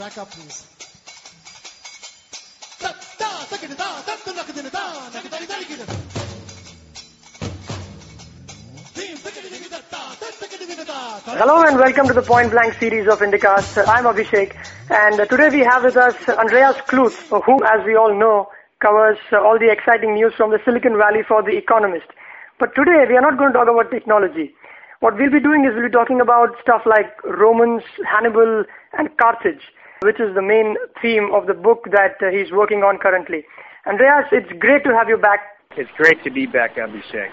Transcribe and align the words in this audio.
Back 0.00 0.16
up, 0.16 0.30
please. 0.30 0.64
Hello 11.36 11.62
and 11.66 11.76
welcome 11.76 12.06
to 12.06 12.14
the 12.14 12.22
Point 12.22 12.50
Blank 12.50 12.72
series 12.80 13.08
of 13.08 13.18
IndyCast. 13.18 13.86
I'm 13.86 14.04
Abhishek 14.04 14.56
and 14.88 15.20
uh, 15.20 15.26
today 15.26 15.50
we 15.50 15.60
have 15.60 15.84
with 15.84 15.98
us 15.98 16.16
Andreas 16.30 16.76
Kluth 16.88 17.20
who 17.44 17.62
as 17.66 17.84
we 17.84 17.94
all 17.94 18.18
know 18.18 18.48
covers 18.80 19.18
uh, 19.30 19.36
all 19.36 19.58
the 19.58 19.70
exciting 19.70 20.14
news 20.14 20.32
from 20.34 20.50
the 20.50 20.60
Silicon 20.64 20.96
Valley 20.96 21.20
for 21.28 21.42
The 21.42 21.58
Economist. 21.58 22.06
But 22.58 22.74
today 22.74 23.04
we 23.06 23.18
are 23.18 23.20
not 23.20 23.36
going 23.36 23.52
to 23.52 23.58
talk 23.58 23.68
about 23.68 23.90
technology. 23.90 24.54
What 25.00 25.18
we'll 25.18 25.30
be 25.30 25.40
doing 25.40 25.66
is 25.66 25.74
we'll 25.74 25.88
be 25.88 25.92
talking 25.92 26.22
about 26.22 26.56
stuff 26.62 26.86
like 26.86 27.22
Romans, 27.22 27.82
Hannibal 28.08 28.64
and 28.96 29.14
Carthage 29.18 29.60
which 30.02 30.20
is 30.20 30.34
the 30.34 30.42
main 30.42 30.76
theme 31.02 31.30
of 31.34 31.46
the 31.46 31.54
book 31.54 31.88
that 31.92 32.16
uh, 32.22 32.30
he's 32.30 32.50
working 32.52 32.82
on 32.82 32.98
currently. 32.98 33.44
Andreas, 33.86 34.26
it's 34.32 34.50
great 34.58 34.84
to 34.84 34.94
have 34.94 35.08
you 35.08 35.16
back 35.16 35.40
it's 35.76 35.90
great 35.96 36.22
to 36.24 36.30
be 36.30 36.46
back, 36.46 36.74
Abhishek. 36.74 37.30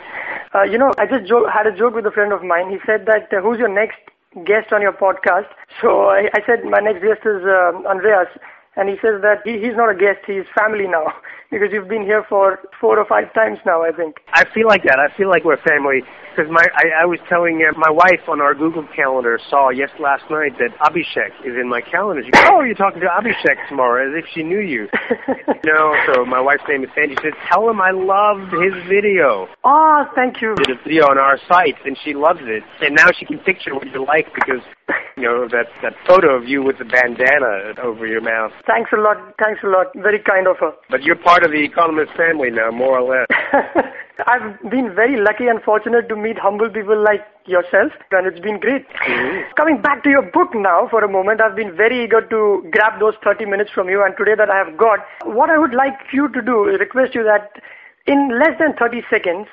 uh, 0.54 0.62
you 0.62 0.78
know, 0.78 0.94
I 1.00 1.08
just 1.08 1.26
jo- 1.26 1.50
had 1.50 1.66
a 1.66 1.76
joke 1.76 1.96
with 1.96 2.06
a 2.06 2.12
friend 2.12 2.32
of 2.32 2.44
mine. 2.44 2.70
He 2.70 2.78
said 2.86 3.08
that, 3.08 3.34
uh, 3.34 3.42
who's 3.42 3.58
your 3.58 3.68
next 3.68 3.98
guest 4.46 4.72
on 4.72 4.80
your 4.80 4.94
podcast? 4.94 5.50
So 5.82 6.06
I, 6.14 6.30
I 6.36 6.46
said, 6.46 6.64
my 6.64 6.78
next 6.78 7.02
guest 7.02 7.26
is 7.26 7.42
uh, 7.42 7.82
Andreas. 7.90 8.30
And 8.76 8.90
he 8.90 8.96
says 9.02 9.26
that 9.26 9.42
he, 9.44 9.58
he's 9.58 9.74
not 9.76 9.90
a 9.90 9.98
guest, 9.98 10.22
he's 10.28 10.46
family 10.54 10.86
now. 10.86 11.14
Because 11.50 11.70
you've 11.72 11.88
been 11.88 12.04
here 12.04 12.26
for 12.28 12.60
four 12.80 13.00
or 13.00 13.06
five 13.06 13.34
times 13.34 13.60
now, 13.66 13.82
I 13.84 13.92
think. 13.92 14.18
I 14.34 14.44
feel 14.54 14.68
like 14.68 14.84
that. 14.84 15.00
I 15.00 15.16
feel 15.16 15.30
like 15.30 15.46
we're 15.46 15.62
family. 15.64 16.04
Because 16.36 16.52
my, 16.52 16.64
I, 16.76 17.04
I 17.04 17.06
was 17.06 17.20
telling 17.30 17.64
uh, 17.64 17.72
my 17.80 17.90
wife 17.90 18.28
on 18.28 18.42
our 18.42 18.54
Google 18.54 18.86
Calendar 18.96 19.40
saw 19.50 19.70
yes 19.70 19.90
last 20.00 20.24
night 20.30 20.54
that 20.60 20.76
Abhishek 20.84 21.34
is 21.48 21.56
in 21.60 21.68
my 21.68 21.82
calendar. 21.82 22.22
She 22.24 22.30
goes, 22.30 22.44
"Oh, 22.52 22.62
you're 22.62 22.76
talking 22.76 23.02
to 23.02 23.08
Abhishek 23.08 23.68
tomorrow," 23.70 24.06
as 24.06 24.14
if 24.14 24.30
she 24.36 24.44
knew 24.44 24.60
you. 24.60 24.88
no, 25.66 25.96
so 26.06 26.26
my 26.26 26.40
wife's 26.40 26.64
name 26.70 26.84
is 26.84 26.90
Sandy. 26.94 27.16
She 27.16 27.32
said, 27.32 27.34
"Tell 27.50 27.68
him 27.70 27.82
I 27.82 27.90
loved 27.90 28.54
his 28.54 28.76
video." 28.88 29.48
Oh, 29.64 30.06
thank 30.14 30.42
you. 30.42 30.54
Did 30.56 30.78
a 30.78 30.84
video 30.84 31.10
on 31.10 31.18
our 31.18 31.40
site, 31.48 31.80
and 31.86 31.98
she 32.04 32.14
loves 32.14 32.42
it. 32.44 32.64
And 32.82 32.94
now 32.94 33.10
she 33.18 33.26
can 33.26 33.40
picture 33.40 33.74
what 33.74 33.88
you're 33.88 34.06
like 34.06 34.28
because 34.36 34.62
you 35.18 35.24
know 35.24 35.48
that 35.48 35.68
that 35.82 35.94
photo 36.08 36.36
of 36.36 36.48
you 36.48 36.64
with 36.64 36.78
the 36.78 36.86
bandana 36.86 37.76
over 37.84 38.08
your 38.08 38.22
mouth. 38.22 38.52
Thanks 38.66 38.92
a 38.94 39.00
lot. 39.00 39.18
Thanks 39.42 39.62
a 39.64 39.68
lot. 39.68 39.88
Very 39.96 40.20
kind 40.20 40.48
of 40.48 40.58
her. 40.60 40.72
But 40.90 41.04
you're 41.04 41.18
part 41.18 41.44
of 41.44 41.52
the 41.52 41.64
Economist 41.64 42.14
family 42.16 42.50
now, 42.50 42.72
more 42.72 43.00
or 43.00 43.04
less. 43.04 43.28
I've 44.28 44.58
been 44.72 44.96
very 44.96 45.20
lucky 45.20 45.48
and 45.48 45.62
fortunate 45.62 46.10
to 46.10 46.16
meet 46.16 46.40
humble 46.40 46.70
people 46.70 46.98
like 46.98 47.22
yourself, 47.46 47.92
and 48.12 48.26
it's 48.26 48.40
been 48.40 48.60
great. 48.60 48.88
Mm-hmm. 48.90 49.54
Coming 49.56 49.82
back 49.82 50.04
to 50.04 50.10
your 50.10 50.24
book 50.24 50.56
now 50.56 50.88
for 50.90 51.04
a 51.04 51.12
moment, 51.12 51.42
I've 51.42 51.56
been 51.56 51.76
very 51.76 52.06
eager 52.06 52.22
to 52.22 52.66
grab 52.72 53.00
those 53.00 53.14
30 53.24 53.46
minutes 53.46 53.72
from 53.74 53.90
you, 53.90 54.04
and 54.04 54.16
today 54.18 54.34
that 54.36 54.50
I 54.50 54.58
have 54.58 54.78
got, 54.78 55.00
what 55.26 55.50
I 55.50 55.60
would 55.60 55.74
like 55.74 55.98
you 56.12 56.30
to 56.30 56.42
do 56.42 56.68
is 56.68 56.80
request 56.80 57.14
you 57.14 57.24
that 57.24 57.62
in 58.08 58.40
less 58.40 58.58
than 58.60 58.74
30 58.74 59.04
seconds, 59.10 59.48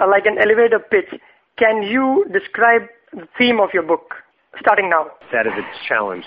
uh, 0.00 0.06
like 0.08 0.26
an 0.26 0.38
elevator 0.38 0.78
pitch, 0.78 1.20
can 1.58 1.82
you 1.82 2.26
describe 2.32 2.82
the 3.12 3.26
theme 3.38 3.60
of 3.60 3.70
your 3.72 3.82
book, 3.82 4.14
starting 4.60 4.90
now? 4.90 5.06
That 5.32 5.46
is 5.46 5.52
a 5.52 5.88
challenge. 5.88 6.24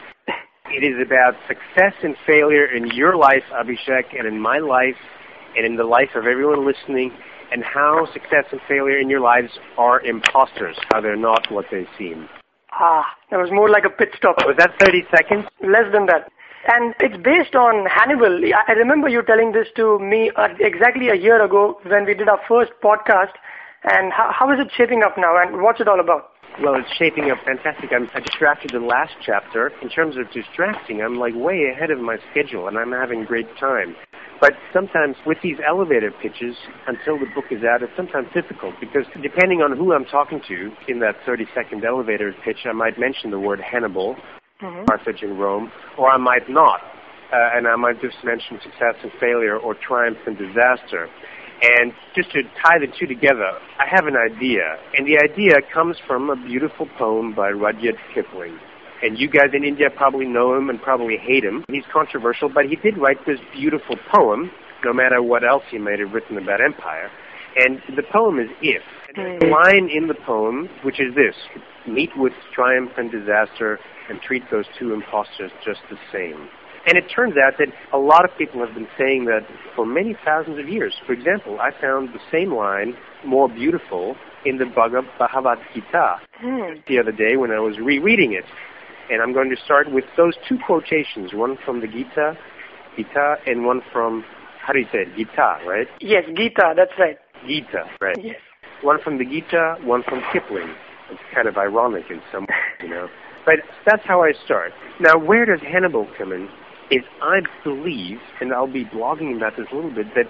It 0.70 0.83
is 0.83 1.00
about 1.00 1.36
success 1.47 1.94
and 2.03 2.16
failure 2.25 2.66
in 2.66 2.88
your 2.88 3.16
life, 3.16 3.44
Abhishek, 3.53 4.17
and 4.17 4.28
in 4.28 4.39
my 4.39 4.58
life, 4.58 5.00
and 5.56 5.66
in 5.66 5.78
the 5.78 5.86
life 5.86 6.09
of 6.16 6.28
everyone 6.28 6.66
listening, 6.67 7.11
and 7.52 7.64
how 7.64 8.05
success 8.11 8.45
and 8.52 8.59
failure 8.67 9.00
in 9.00 9.09
your 9.09 9.22
lives 9.22 9.52
are 9.78 10.02
imposters, 10.02 10.75
how 10.92 11.00
they're 11.00 11.16
not 11.16 11.50
what 11.52 11.66
they 11.72 11.88
seem. 11.98 12.28
Ah, 12.73 13.05
that 13.31 13.38
was 13.38 13.50
more 13.52 13.70
like 13.70 13.86
a 13.86 13.89
pit 13.89 14.09
stop. 14.17 14.36
Was 14.45 14.58
that 14.58 14.75
30 14.80 15.03
seconds? 15.09 15.45
Less 15.64 15.92
than 15.94 16.05
that. 16.08 16.30
And 16.67 16.94
it's 17.00 17.16
based 17.23 17.55
on 17.55 17.86
Hannibal. 17.88 18.42
I 18.67 18.73
remember 18.73 19.08
you 19.08 19.23
telling 19.23 19.53
this 19.53 19.67
to 19.78 19.98
me 20.00 20.31
uh, 20.36 20.50
exactly 20.59 21.08
a 21.08 21.16
year 21.16 21.42
ago 21.42 21.80
when 21.86 22.05
we 22.05 22.14
did 22.14 22.27
our 22.27 22.42
first 22.48 22.71
podcast. 22.83 23.32
And 23.83 24.11
how, 24.11 24.32
how 24.33 24.52
is 24.52 24.60
it 24.60 24.67
shaping 24.76 25.02
up 25.02 25.17
now, 25.17 25.42
and 25.42 25.61
what's 25.61 25.80
it 25.80 25.87
all 25.87 25.99
about? 25.99 26.32
Well, 26.60 26.73
it's 26.73 26.90
shaping 26.98 27.30
up 27.30 27.38
fantastic. 27.45 27.92
I'm, 27.94 28.10
I 28.16 28.20
just 28.20 28.40
drafted 28.40 28.72
the 28.72 28.80
last 28.80 29.14
chapter. 29.23 29.72
In 29.84 29.90
terms 29.90 30.18
of 30.18 30.32
distracting, 30.32 31.04
I'm 31.04 31.20
like 31.20 31.36
way 31.36 31.70
ahead 31.72 31.92
of 31.92 32.00
my 32.00 32.18
schedule, 32.32 32.68
and 32.68 32.80
I'm 32.80 32.92
having 32.92 33.26
great 33.26 33.45
time. 33.60 33.95
But 34.42 34.54
sometimes 34.73 35.17
with 35.23 35.38
these 35.44 35.58
elevator 35.66 36.10
pitches, 36.12 36.56
until 36.88 37.20
the 37.20 37.28
book 37.36 37.46
is 37.52 37.64
out, 37.64 37.84
it's 37.84 37.96
sometimes 37.96 38.28
difficult 38.34 38.73
because 38.80 39.06
depending 39.22 39.62
on 39.62 39.78
who 39.78 39.94
I'm 39.94 40.06
talking 40.06 40.42
to 40.48 40.72
in 40.88 41.00
that 41.00 41.16
30-second 41.28 41.86
elevator 41.86 42.34
pitch, 42.44 42.66
I 42.66 42.72
might 42.72 42.98
mention 43.00 43.30
the 43.30 43.40
word 43.40 43.60
Hannibal, 43.60 44.16
Carthage 44.88 45.22
and 45.22 45.40
Rome, 45.40 45.72
or 45.98 46.10
I 46.10 46.17
might 46.17 46.50
not. 46.50 46.82
Uh, 47.32 47.52
and 47.54 47.67
I 47.67 47.76
might 47.76 48.02
just 48.02 48.16
mention 48.23 48.58
success 48.64 48.96
and 49.04 49.12
failure 49.20 49.58
or 49.58 49.76
triumph 49.76 50.17
and 50.26 50.38
disaster. 50.38 51.10
And 51.62 51.92
just 52.16 52.32
to 52.32 52.44
tie 52.62 52.78
the 52.80 52.88
two 53.00 53.08
together, 53.08 53.58
I 53.80 53.86
have 53.90 54.06
an 54.06 54.16
idea. 54.16 54.78
And 54.95 55.08
the 55.08 55.18
idea 55.18 55.58
comes 55.73 55.98
from 56.06 56.30
a 56.30 56.36
beautiful 56.36 56.88
poem 56.98 57.34
by 57.34 57.50
Rudyard 57.50 57.98
Kipling. 58.14 58.60
And 59.02 59.18
you 59.18 59.30
guys 59.30 59.50
in 59.54 59.64
India 59.64 59.90
probably 59.96 60.26
know 60.26 60.56
him 60.56 60.70
and 60.70 60.82
probably 60.82 61.17
hate 61.17 61.44
him. 61.44 61.64
He's 61.70 61.86
controversial, 61.92 62.50
but 62.50 62.66
he 62.66 62.76
did 62.76 62.98
write 62.98 63.26
this 63.26 63.40
beautiful 63.54 63.96
poem, 64.12 64.52
no 64.84 64.94
matter 64.94 65.22
what 65.22 65.44
else 65.44 65.64
he 65.70 65.78
might 65.78 66.00
have 66.00 66.14
written 66.14 66.38
about 66.38 66.62
empire. 66.62 67.10
And 67.58 67.82
the 67.96 68.04
poem 68.12 68.40
is 68.40 68.50
If. 68.62 68.84
And 69.08 69.17
there's 69.17 69.42
a 69.42 69.46
mm. 69.46 69.52
line 69.52 69.90
in 69.90 70.08
the 70.08 70.16
poem, 70.26 70.70
which 70.84 71.00
is 71.00 71.16
this, 71.16 71.36
meet 71.88 72.12
with 72.16 72.34
triumph 72.54 72.92
and 72.98 73.12
disaster 73.12 73.80
and 74.10 74.22
treat 74.22 74.44
those 74.52 74.66
two 74.78 74.94
impostors 74.94 75.52
just 75.66 75.80
the 75.90 75.98
same. 76.14 76.50
And 76.87 76.98
it 76.98 77.09
turns 77.14 77.36
out 77.36 77.58
that 77.59 77.67
a 77.92 77.98
lot 77.98 78.23
of 78.23 78.31
people 78.37 78.65
have 78.65 78.73
been 78.73 78.87
saying 78.98 79.25
that 79.25 79.45
for 79.75 79.86
many 79.86 80.15
thousands 80.23 80.58
of 80.58 80.70
years. 80.70 80.93
For 81.05 81.11
example, 81.11 81.59
I 81.59 81.71
found 81.80 82.14
the 82.14 82.20
same 82.31 82.53
line 82.55 82.95
more 83.25 83.49
beautiful 83.49 84.15
in 84.45 84.58
the 84.58 84.65
Bhagavad 84.65 85.58
Gita 85.73 86.15
hmm. 86.39 86.80
the 86.87 86.98
other 86.98 87.11
day 87.11 87.36
when 87.36 87.52
I 87.52 87.59
was 87.59 87.77
rereading 87.77 88.31
it. 88.31 88.45
And 89.11 89.21
I'm 89.21 89.33
going 89.33 89.49
to 89.49 89.58
start 89.64 89.92
with 89.92 90.05
those 90.15 90.36
two 90.48 90.58
quotations, 90.65 91.33
one 91.33 91.58
from 91.65 91.81
the 91.81 91.87
Gita, 91.87 92.37
Gita, 92.95 93.36
and 93.45 93.65
one 93.65 93.81
from, 93.92 94.23
how 94.61 94.71
do 94.71 94.80
you 94.80 94.86
say 94.86 94.99
it, 94.99 95.15
Gita, 95.17 95.59
right? 95.67 95.87
Yes, 95.99 96.23
Gita, 96.36 96.73
that's 96.75 96.92
right. 96.98 97.17
Gita, 97.45 97.83
right. 97.99 98.17
Yes. 98.21 98.37
One 98.81 98.99
from 99.02 99.17
the 99.17 99.25
Gita, 99.25 99.75
one 99.83 100.04
from 100.04 100.21
Kipling. 100.31 100.73
It's 101.11 101.21
kind 101.33 101.48
of 101.48 101.58
ironic 101.58 102.05
in 102.09 102.21
some 102.31 102.43
way, 102.43 102.55
you 102.83 102.89
know. 102.89 103.08
But 103.45 103.55
that's 103.86 104.04
how 104.05 104.23
I 104.23 104.33
start. 104.43 104.71
Now, 104.99 105.17
where 105.17 105.45
does 105.45 105.61
Hannibal 105.61 106.08
come 106.17 106.31
in? 106.33 106.49
Is 106.89 107.03
I 107.21 107.42
believe, 107.64 108.20
and 108.39 108.53
I'll 108.53 108.71
be 108.71 108.86
blogging 108.86 109.36
about 109.36 109.58
this 109.58 109.67
a 109.71 109.75
little 109.75 109.93
bit, 109.93 110.08
that 110.15 110.27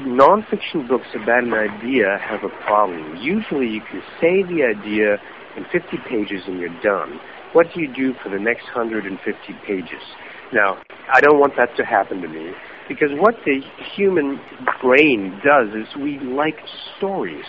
nonfiction 0.00 0.88
books 0.88 1.06
about 1.14 1.44
an 1.44 1.54
idea 1.54 2.18
have 2.20 2.42
a 2.42 2.48
problem. 2.64 3.16
Usually 3.20 3.68
you 3.68 3.80
can 3.80 4.02
say 4.20 4.42
the 4.42 4.64
idea 4.64 5.18
in 5.56 5.64
50 5.70 5.98
pages 6.08 6.42
and 6.46 6.58
you're 6.58 6.80
done. 6.82 7.20
What 7.52 7.66
do 7.72 7.80
you 7.80 7.92
do 7.94 8.14
for 8.22 8.28
the 8.28 8.40
next 8.40 8.64
150 8.74 9.20
pages? 9.66 10.02
Now, 10.52 10.78
I 11.12 11.20
don't 11.20 11.38
want 11.38 11.54
that 11.56 11.76
to 11.76 11.84
happen 11.84 12.20
to 12.22 12.28
me 12.28 12.50
because 12.88 13.10
what 13.18 13.34
the 13.44 13.60
human 13.94 14.40
brain 14.82 15.40
does 15.44 15.68
is 15.68 15.86
we 15.96 16.18
like 16.18 16.58
stories. 16.96 17.46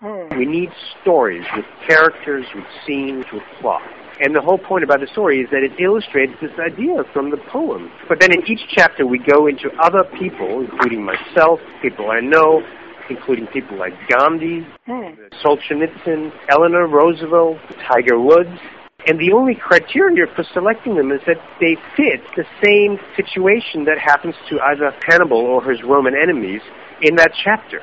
Hmm. 0.00 0.38
We 0.38 0.46
need 0.46 0.70
stories 1.02 1.44
with 1.56 1.64
characters, 1.88 2.46
with 2.54 2.64
scenes, 2.86 3.24
with 3.32 3.42
plot. 3.60 3.82
And 4.20 4.34
the 4.34 4.42
whole 4.42 4.58
point 4.58 4.82
about 4.82 5.00
the 5.00 5.06
story 5.12 5.40
is 5.40 5.48
that 5.50 5.62
it 5.62 5.78
illustrates 5.78 6.32
this 6.42 6.50
idea 6.58 7.04
from 7.12 7.30
the 7.30 7.38
poem. 7.50 7.90
But 8.08 8.18
then 8.20 8.32
in 8.32 8.42
each 8.50 8.66
chapter 8.74 9.06
we 9.06 9.18
go 9.18 9.46
into 9.46 9.70
other 9.78 10.02
people, 10.18 10.66
including 10.66 11.04
myself, 11.04 11.60
people 11.80 12.10
I 12.10 12.18
know, 12.20 12.62
including 13.10 13.46
people 13.48 13.78
like 13.78 13.94
Gandhi, 14.08 14.66
hmm. 14.86 15.14
Solzhenitsyn, 15.38 16.32
Eleanor 16.50 16.86
Roosevelt, 16.88 17.58
Tiger 17.86 18.18
Woods. 18.18 18.58
And 19.06 19.18
the 19.18 19.32
only 19.32 19.54
criteria 19.54 20.26
for 20.34 20.44
selecting 20.52 20.96
them 20.96 21.12
is 21.12 21.20
that 21.26 21.38
they 21.60 21.76
fit 21.96 22.20
the 22.36 22.44
same 22.58 22.98
situation 23.14 23.84
that 23.86 23.98
happens 24.02 24.34
to 24.50 24.58
either 24.60 24.92
Hannibal 25.06 25.38
or 25.38 25.62
his 25.62 25.82
Roman 25.84 26.14
enemies 26.20 26.60
in 27.00 27.14
that 27.16 27.30
chapter. 27.44 27.80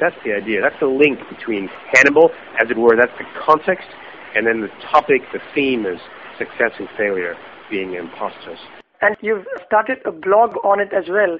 That's 0.00 0.16
the 0.24 0.32
idea. 0.32 0.62
That's 0.62 0.80
the 0.80 0.88
link 0.88 1.20
between 1.28 1.68
Hannibal, 1.92 2.30
as 2.58 2.70
it 2.70 2.78
were, 2.78 2.96
that's 2.96 3.16
the 3.18 3.28
context, 3.38 3.86
and 4.34 4.46
then 4.46 4.60
the 4.60 4.68
topic, 4.90 5.22
the 5.32 5.40
theme 5.54 5.86
is 5.86 6.00
success 6.38 6.72
and 6.78 6.88
failure 6.96 7.36
being 7.70 7.94
imposters. 7.94 8.58
And 9.00 9.16
you've 9.20 9.46
started 9.66 9.98
a 10.04 10.12
blog 10.12 10.56
on 10.64 10.80
it 10.80 10.92
as 10.92 11.04
well. 11.08 11.38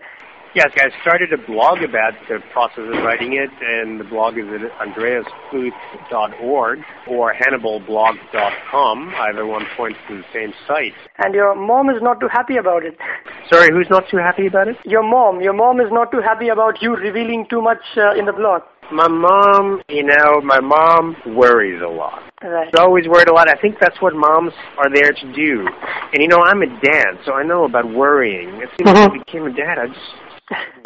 Yes, 0.55 0.71
I 0.77 0.89
started 1.03 1.33
a 1.33 1.39
blog 1.51 1.83
about 1.83 2.12
the 2.29 2.39
process 2.53 2.87
of 2.87 3.03
writing 3.03 3.33
it, 3.33 3.51
and 3.61 3.99
the 3.99 4.05
blog 4.05 4.39
is 4.39 4.45
at 4.55 4.71
andreaskluth.org 4.87 6.79
or 7.09 7.35
hannibalblog.com. 7.35 9.15
Either 9.19 9.47
one 9.47 9.67
points 9.77 9.99
to 10.06 10.19
the 10.19 10.25
same 10.33 10.53
site. 10.69 10.95
And 11.19 11.35
your 11.35 11.56
mom 11.56 11.91
is 11.91 12.01
not 12.01 12.21
too 12.21 12.29
happy 12.31 12.56
about 12.56 12.85
it. 12.85 12.97
Sorry, 13.51 13.69
who's 13.73 13.91
not 13.91 14.05
too 14.09 14.19
happy 14.19 14.47
about 14.47 14.69
it? 14.69 14.77
Your 14.85 15.03
mom, 15.03 15.41
your 15.41 15.55
mom 15.55 15.81
is 15.81 15.91
not 15.91 16.12
too 16.12 16.21
happy 16.21 16.51
about 16.51 16.81
you 16.81 16.95
revealing 16.95 17.47
too 17.51 17.61
much 17.61 17.83
uh, 17.97 18.15
in 18.15 18.27
the 18.27 18.33
blog. 18.33 18.62
My 18.93 19.09
mom, 19.09 19.83
you 19.89 20.05
know, 20.05 20.41
my 20.43 20.61
mom 20.61 21.17
worries 21.35 21.83
a 21.83 21.89
lot. 21.89 22.23
Right. 22.43 22.69
She's 22.69 22.79
always 22.79 23.09
worried 23.09 23.29
a 23.29 23.33
lot. 23.33 23.49
I 23.49 23.59
think 23.61 23.77
that's 23.81 24.01
what 24.01 24.15
moms 24.15 24.53
are 24.77 24.93
there 24.93 25.11
to 25.11 25.33
do. 25.33 25.67
And 26.12 26.21
you 26.21 26.29
know, 26.29 26.45
I'm 26.45 26.61
a 26.61 26.67
dad, 26.67 27.19
so 27.25 27.33
I 27.33 27.43
know 27.43 27.65
about 27.65 27.91
worrying. 27.91 28.62
As 28.62 28.69
soon 28.79 28.89
as 28.95 29.09
I 29.09 29.09
became 29.09 29.47
a 29.47 29.53
dad, 29.53 29.79
I 29.81 29.87
just 29.89 30.24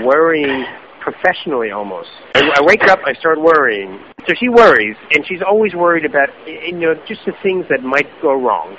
worrying 0.00 0.64
professionally 1.00 1.70
almost. 1.70 2.08
I, 2.34 2.40
I 2.56 2.62
wake 2.62 2.84
up, 2.84 3.00
I 3.04 3.14
start 3.14 3.40
worrying. 3.40 3.98
So 4.26 4.34
she 4.34 4.48
worries, 4.48 4.96
and 5.12 5.24
she's 5.26 5.40
always 5.42 5.74
worried 5.74 6.04
about, 6.04 6.28
you 6.46 6.72
know, 6.72 6.94
just 7.06 7.20
the 7.24 7.32
things 7.42 7.64
that 7.70 7.82
might 7.82 8.08
go 8.20 8.34
wrong. 8.34 8.76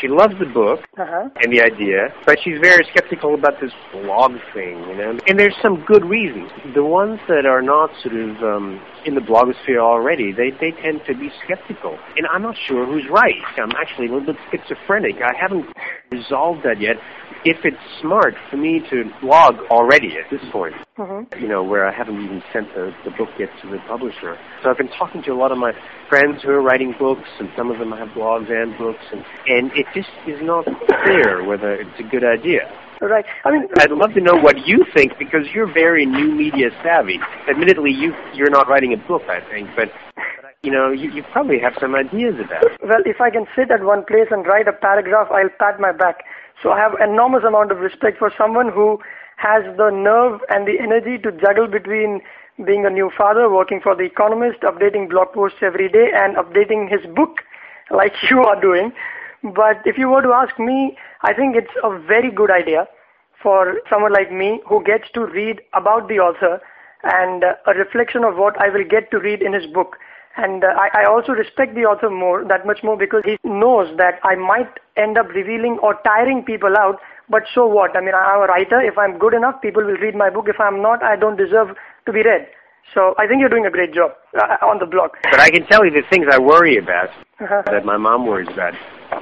She 0.00 0.08
loves 0.08 0.34
the 0.38 0.46
book 0.46 0.80
Uh-huh. 0.98 1.28
and 1.42 1.52
the 1.52 1.62
idea, 1.62 2.12
but 2.26 2.38
she's 2.42 2.58
very 2.60 2.84
skeptical 2.92 3.34
about 3.34 3.60
this 3.60 3.72
blog 3.92 4.32
thing, 4.54 4.78
you 4.88 4.96
know. 4.96 5.18
And 5.28 5.38
there's 5.38 5.56
some 5.62 5.84
good 5.86 6.04
reasons. 6.04 6.50
The 6.74 6.84
ones 6.84 7.20
that 7.28 7.46
are 7.46 7.62
not 7.62 7.90
sort 8.02 8.14
of 8.16 8.42
um, 8.42 8.80
in 9.04 9.14
the 9.14 9.20
blogosphere 9.20 9.78
already, 9.80 10.32
they 10.32 10.50
they 10.50 10.72
tend 10.82 11.02
to 11.06 11.14
be 11.14 11.30
skeptical, 11.44 11.98
and 12.16 12.26
I'm 12.32 12.42
not 12.42 12.56
sure 12.66 12.86
who's 12.86 13.08
right. 13.10 13.40
I'm 13.58 13.72
actually 13.72 14.06
a 14.08 14.12
little 14.12 14.32
bit 14.32 14.36
schizophrenic. 14.50 15.16
I 15.22 15.34
haven't 15.38 15.66
resolved 16.10 16.62
that 16.64 16.80
yet. 16.80 16.96
If 17.44 17.64
it's 17.64 17.76
smart 18.00 18.34
for 18.50 18.56
me 18.56 18.80
to 18.90 19.04
blog 19.20 19.56
already 19.70 20.16
at 20.16 20.30
this 20.30 20.40
point, 20.52 20.74
Mm-hmm. 20.98 21.40
you 21.40 21.48
know, 21.48 21.64
where 21.64 21.88
I 21.88 21.90
haven't 21.90 22.22
even 22.22 22.42
sent 22.52 22.68
the, 22.74 22.92
the 23.06 23.12
book 23.12 23.30
yet 23.38 23.48
to 23.62 23.70
the 23.70 23.78
publisher. 23.88 24.36
So 24.62 24.68
I've 24.68 24.76
been 24.76 24.92
talking 24.92 25.22
to 25.22 25.30
a 25.30 25.38
lot 25.40 25.50
of 25.50 25.56
my 25.56 25.72
friends 26.10 26.42
who 26.42 26.50
are 26.50 26.60
writing 26.60 26.94
books, 26.98 27.28
and 27.40 27.48
some 27.56 27.70
of 27.70 27.78
them 27.78 27.92
have 27.92 28.08
blogs 28.08 28.52
and 28.52 28.76
books, 28.76 29.00
and, 29.10 29.24
and 29.48 29.72
it 29.72 29.86
just 29.94 30.10
is 30.28 30.36
not 30.42 30.66
clear 31.02 31.48
whether 31.48 31.72
it's 31.72 31.98
a 31.98 32.02
good 32.02 32.24
idea. 32.24 32.68
Right. 33.00 33.24
I 33.46 33.50
mean, 33.50 33.68
I'd 33.78 33.90
love 33.90 34.12
to 34.14 34.20
know 34.20 34.36
what 34.36 34.66
you 34.66 34.84
think 34.94 35.16
because 35.18 35.48
you're 35.54 35.72
very 35.72 36.04
new 36.04 36.30
media 36.30 36.68
savvy. 36.84 37.18
Admittedly, 37.48 37.90
you 37.90 38.14
you're 38.34 38.50
not 38.50 38.68
writing 38.68 38.92
a 38.92 39.08
book, 39.08 39.22
I 39.30 39.40
think, 39.50 39.70
but 39.74 39.88
you 40.62 40.70
know, 40.70 40.92
you, 40.92 41.10
you 41.10 41.24
probably 41.32 41.58
have 41.58 41.72
some 41.80 41.94
ideas 41.96 42.34
about 42.38 42.64
it. 42.64 42.78
well, 42.84 43.02
if 43.04 43.20
I 43.20 43.30
can 43.30 43.46
sit 43.56 43.70
at 43.72 43.82
one 43.82 44.04
place 44.04 44.28
and 44.30 44.46
write 44.46 44.68
a 44.68 44.72
paragraph, 44.72 45.28
I'll 45.32 45.50
pat 45.58 45.80
my 45.80 45.90
back. 45.90 46.22
So 46.62 46.70
I 46.70 46.78
have 46.78 46.92
enormous 47.00 47.42
amount 47.42 47.72
of 47.72 47.78
respect 47.78 48.18
for 48.18 48.30
someone 48.38 48.70
who 48.70 49.00
has 49.42 49.64
the 49.76 49.90
nerve 49.90 50.40
and 50.48 50.66
the 50.66 50.78
energy 50.80 51.18
to 51.18 51.32
juggle 51.32 51.66
between 51.66 52.20
being 52.64 52.86
a 52.86 52.90
new 52.90 53.10
father, 53.16 53.50
working 53.50 53.80
for 53.82 53.96
The 53.96 54.04
Economist, 54.04 54.60
updating 54.60 55.10
blog 55.10 55.32
posts 55.32 55.58
every 55.62 55.88
day, 55.88 56.10
and 56.14 56.36
updating 56.36 56.88
his 56.88 57.04
book 57.14 57.42
like 57.90 58.12
you 58.30 58.40
are 58.42 58.60
doing. 58.60 58.92
But 59.42 59.82
if 59.84 59.98
you 59.98 60.08
were 60.08 60.22
to 60.22 60.32
ask 60.32 60.56
me, 60.58 60.96
I 61.22 61.34
think 61.34 61.56
it's 61.56 61.74
a 61.82 61.98
very 61.98 62.30
good 62.30 62.50
idea 62.50 62.86
for 63.42 63.80
someone 63.90 64.12
like 64.12 64.30
me 64.30 64.60
who 64.68 64.84
gets 64.84 65.10
to 65.14 65.26
read 65.26 65.60
about 65.74 66.08
the 66.08 66.20
author 66.20 66.60
and 67.02 67.42
uh, 67.42 67.54
a 67.66 67.74
reflection 67.74 68.22
of 68.22 68.36
what 68.36 68.56
I 68.60 68.68
will 68.68 68.84
get 68.88 69.10
to 69.10 69.18
read 69.18 69.42
in 69.42 69.52
his 69.52 69.66
book. 69.66 69.96
And 70.36 70.62
uh, 70.62 70.68
I, 70.68 71.02
I 71.02 71.04
also 71.04 71.32
respect 71.32 71.74
the 71.74 71.82
author 71.82 72.08
more, 72.08 72.44
that 72.44 72.64
much 72.64 72.84
more, 72.84 72.96
because 72.96 73.22
he 73.24 73.36
knows 73.42 73.94
that 73.98 74.20
I 74.22 74.36
might 74.36 74.78
end 74.96 75.18
up 75.18 75.28
revealing 75.30 75.78
or 75.82 75.98
tiring 76.04 76.44
people 76.44 76.74
out. 76.78 77.00
But 77.32 77.44
so 77.54 77.66
what? 77.66 77.96
I 77.96 78.00
mean, 78.00 78.14
I'm 78.14 78.42
a 78.44 78.46
writer. 78.46 78.78
If 78.80 78.96
I'm 78.98 79.18
good 79.18 79.32
enough, 79.34 79.60
people 79.62 79.82
will 79.82 79.96
read 80.06 80.14
my 80.14 80.28
book. 80.28 80.46
If 80.48 80.60
I'm 80.60 80.82
not, 80.82 81.02
I 81.02 81.16
don't 81.16 81.36
deserve 81.44 81.68
to 82.06 82.12
be 82.12 82.20
read. 82.22 82.46
So 82.94 83.14
I 83.18 83.26
think 83.26 83.40
you're 83.40 83.48
doing 83.48 83.64
a 83.64 83.70
great 83.70 83.94
job 83.94 84.10
uh, 84.36 84.58
on 84.70 84.78
the 84.78 84.86
blog. 84.86 85.10
But 85.30 85.40
I 85.40 85.48
can 85.48 85.64
tell 85.66 85.82
you 85.86 85.90
the 85.90 86.02
things 86.12 86.26
I 86.30 86.38
worry 86.38 86.76
about 86.76 87.08
Uh-huh. 87.40 87.62
that 87.72 87.84
my 87.86 87.96
mom 87.96 88.26
worries 88.26 88.52
about. 88.52 88.74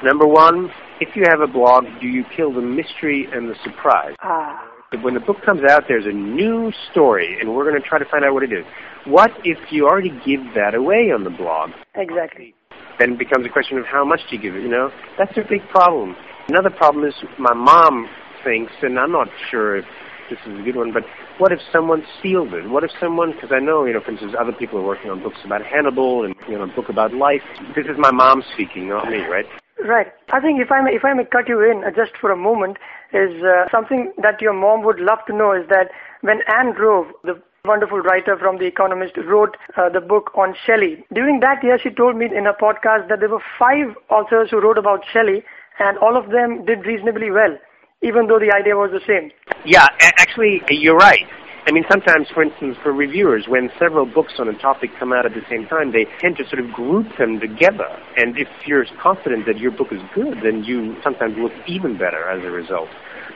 Number 0.03 0.27
one, 0.27 0.71
if 1.01 1.15
you 1.15 1.23
have 1.33 1.41
a 1.41 1.47
blog, 1.47 1.85
do 2.01 2.09
you 2.09 2.25
kill 2.37 2.53
the 2.53 2.61
mystery 2.81 3.29
and 3.33 3.49
the 3.49 3.55
surprise? 3.63 4.15
Ah, 4.23 4.59
When 5.07 5.15
the 5.15 5.21
book 5.29 5.37
comes 5.47 5.63
out, 5.71 5.85
there's 5.89 6.07
a 6.07 6.17
new 6.41 6.73
story, 6.91 7.39
and 7.41 7.55
we're 7.55 7.69
going 7.69 7.81
to 7.81 7.87
try 7.93 7.99
to 8.05 8.09
find 8.13 8.25
out 8.25 8.33
what 8.35 8.43
it 8.43 8.53
is. 8.53 8.65
What 9.07 9.31
if 9.45 9.59
you 9.71 9.87
already 9.87 10.11
give 10.27 10.43
that 10.59 10.75
away 10.75 11.03
on 11.17 11.23
the 11.29 11.31
blog? 11.43 11.71
exactly. 11.95 12.55
Then 12.99 13.13
it 13.15 13.19
becomes 13.19 13.47
a 13.47 13.53
question 13.57 13.79
of 13.79 13.87
how 13.87 14.05
much 14.05 14.21
do 14.29 14.37
you 14.37 14.43
give 14.43 14.55
it, 14.57 14.63
you 14.63 14.69
know? 14.69 14.91
That's 15.17 15.37
a 15.39 15.45
big 15.49 15.63
problem. 15.71 16.17
Another 16.49 16.71
problem 16.71 17.05
is 17.05 17.15
my 17.39 17.55
mom 17.55 18.09
thinks, 18.45 18.73
and 18.83 18.99
I'm 18.99 19.13
not 19.13 19.29
sure 19.51 19.77
if 19.77 19.85
this 20.29 20.39
is 20.47 20.61
a 20.61 20.63
good 20.63 20.77
one, 20.77 20.93
but 20.93 21.05
what 21.39 21.53
if 21.53 21.61
someone 21.73 22.05
steals 22.19 22.49
it? 22.53 22.69
What 22.69 22.85
if 22.85 22.91
someone, 23.01 23.33
because 23.33 23.51
I 23.53 23.59
know, 23.59 23.85
you 23.85 23.93
know, 23.93 24.01
for 24.01 24.13
instance, 24.13 24.35
other 24.39 24.53
people 24.53 24.79
are 24.79 24.87
working 24.87 25.11
on 25.11 25.23
books 25.23 25.39
about 25.45 25.63
Hannibal 25.63 26.25
and, 26.25 26.35
you 26.49 26.57
know, 26.57 26.65
a 26.65 26.75
book 26.75 26.89
about 26.89 27.13
life. 27.13 27.43
This 27.75 27.87
is 27.87 27.99
my 27.99 28.11
mom 28.11 28.43
speaking, 28.55 28.89
not 28.89 29.09
me, 29.09 29.19
right? 29.19 29.47
Right. 29.85 30.09
I 30.33 30.41
think 30.41 30.61
if 30.61 30.71
I 30.71 30.83
may, 30.83 30.93
if 30.93 31.05
I 31.05 31.15
may 31.15 31.25
cut 31.25 31.49
you 31.49 31.61
in 31.63 31.85
uh, 31.85 31.91
just 31.91 32.13
for 32.21 32.31
a 32.31 32.37
moment, 32.37 32.77
is 33.13 33.43
uh, 33.43 33.69
something 33.71 34.13
that 34.23 34.41
your 34.41 34.53
mom 34.53 34.85
would 34.85 35.01
love 35.01 35.19
to 35.27 35.35
know 35.35 35.53
is 35.53 35.67
that 35.69 35.91
when 36.21 36.41
Ann 36.47 36.75
Wroe, 36.79 37.11
the 37.25 37.41
wonderful 37.65 37.99
writer 37.99 38.37
from 38.39 38.59
The 38.59 38.67
Economist, 38.67 39.17
wrote 39.17 39.57
uh, 39.77 39.89
the 39.89 40.01
book 40.01 40.31
on 40.37 40.55
Shelley, 40.67 41.05
during 41.13 41.41
that 41.41 41.65
year 41.65 41.79
she 41.83 41.91
told 41.91 42.17
me 42.17 42.27
in 42.27 42.47
a 42.47 42.53
podcast 42.53 43.09
that 43.09 43.21
there 43.21 43.31
were 43.31 43.43
five 43.59 43.97
authors 44.11 44.51
who 44.51 44.61
wrote 44.61 44.79
about 44.79 45.01
Shelley, 45.11 45.43
and 45.81 45.99
all 45.99 46.17
of 46.17 46.31
them 46.31 46.65
did 46.65 46.87
reasonably 46.87 47.31
well, 47.31 47.57
even 48.03 48.27
though 48.29 48.39
the 48.39 48.53
idea 48.55 48.77
was 48.77 48.91
the 48.93 49.01
same. 49.07 49.31
Yeah, 49.65 49.87
actually, 50.01 50.63
you're 50.71 50.97
right. 50.97 51.27
I 51.67 51.73
mean, 51.73 51.85
sometimes, 51.91 52.27
for 52.33 52.43
instance, 52.43 52.77
for 52.83 52.93
reviewers, 52.93 53.45
when 53.47 53.71
several 53.79 54.07
books 54.07 54.35
on 54.39 54.49
a 54.49 54.59
topic 54.59 54.91
come 54.99 55.13
out 55.13 55.27
at 55.27 55.35
the 55.35 55.45
same 55.51 55.67
time, 55.67 55.93
they 55.93 56.07
tend 56.19 56.37
to 56.39 56.49
sort 56.49 56.65
of 56.65 56.73
group 56.73 57.07
them 57.19 57.39
together. 57.39 57.87
And 58.17 58.37
if 58.39 58.49
you're 58.67 58.85
confident 59.01 59.45
that 59.47 59.59
your 59.59 59.71
book 59.71 59.89
is 59.93 60.01
good, 60.15 60.39
then 60.43 60.65
you 60.65 60.97
sometimes 61.03 61.37
look 61.39 61.53
even 61.67 61.99
better 61.99 62.29
as 62.31 62.43
a 62.45 62.51
result. 62.51 62.89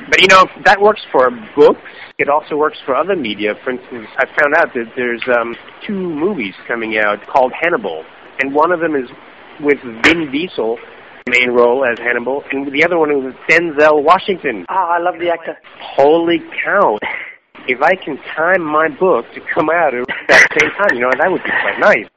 But 0.08 0.20
you 0.20 0.28
know, 0.28 0.46
that 0.64 0.80
works 0.80 1.02
for 1.12 1.30
books. 1.54 1.80
It 2.18 2.28
also 2.28 2.56
works 2.56 2.78
for 2.84 2.96
other 2.96 3.14
media. 3.14 3.54
For 3.62 3.70
instance, 3.70 4.08
I 4.16 4.24
found 4.40 4.54
out 4.56 4.72
that 4.74 4.92
there's 4.96 5.22
um, 5.38 5.54
two 5.86 5.94
movies 5.94 6.54
coming 6.66 6.96
out 6.96 7.18
called 7.26 7.52
Hannibal, 7.60 8.04
and 8.40 8.54
one 8.54 8.72
of 8.72 8.80
them 8.80 8.96
is 8.96 9.08
with 9.60 9.78
Vin 10.02 10.32
Diesel, 10.32 10.78
main 11.28 11.50
role 11.50 11.84
as 11.84 11.98
Hannibal, 11.98 12.44
and 12.52 12.70
the 12.72 12.84
other 12.84 12.98
one 12.98 13.10
is 13.10 13.24
with 13.24 13.34
Denzel 13.48 14.02
Washington. 14.02 14.66
Ah, 14.68 14.96
I 14.96 14.98
love 14.98 15.14
the 15.18 15.30
actor. 15.30 15.56
Holy 15.80 16.40
cow! 16.62 16.98
If 17.66 17.80
I 17.80 17.94
can 17.96 18.18
time 18.36 18.62
my 18.62 18.88
book 18.88 19.24
to 19.34 19.40
come 19.54 19.70
out 19.70 19.94
at 19.94 20.06
that 20.28 20.46
same 20.60 20.70
time, 20.76 20.92
you 20.92 21.00
know, 21.00 21.10
that 21.16 21.30
would 21.30 21.42
be 21.42 21.50
quite 21.50 21.80
nice. 21.80 22.08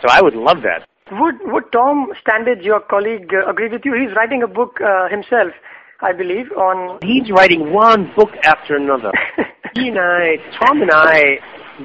So 0.00 0.08
I 0.08 0.22
would 0.22 0.34
love 0.34 0.62
that. 0.62 0.88
Would 1.12 1.36
would 1.52 1.72
Tom 1.72 2.12
Standage, 2.24 2.64
your 2.64 2.80
colleague, 2.80 3.30
uh, 3.34 3.50
agree 3.50 3.68
with 3.68 3.82
you? 3.84 3.94
He's 3.94 4.14
writing 4.16 4.42
a 4.42 4.48
book 4.48 4.80
uh, 4.80 5.08
himself, 5.08 5.52
I 6.00 6.12
believe, 6.12 6.50
on. 6.52 7.00
He's 7.02 7.30
writing 7.30 7.72
one 7.72 8.12
book 8.16 8.30
after 8.44 8.76
another. 8.76 9.12
he 9.74 9.88
and 9.88 9.98
I, 9.98 10.36
Tom 10.58 10.80
and 10.80 10.90
I, 10.90 11.38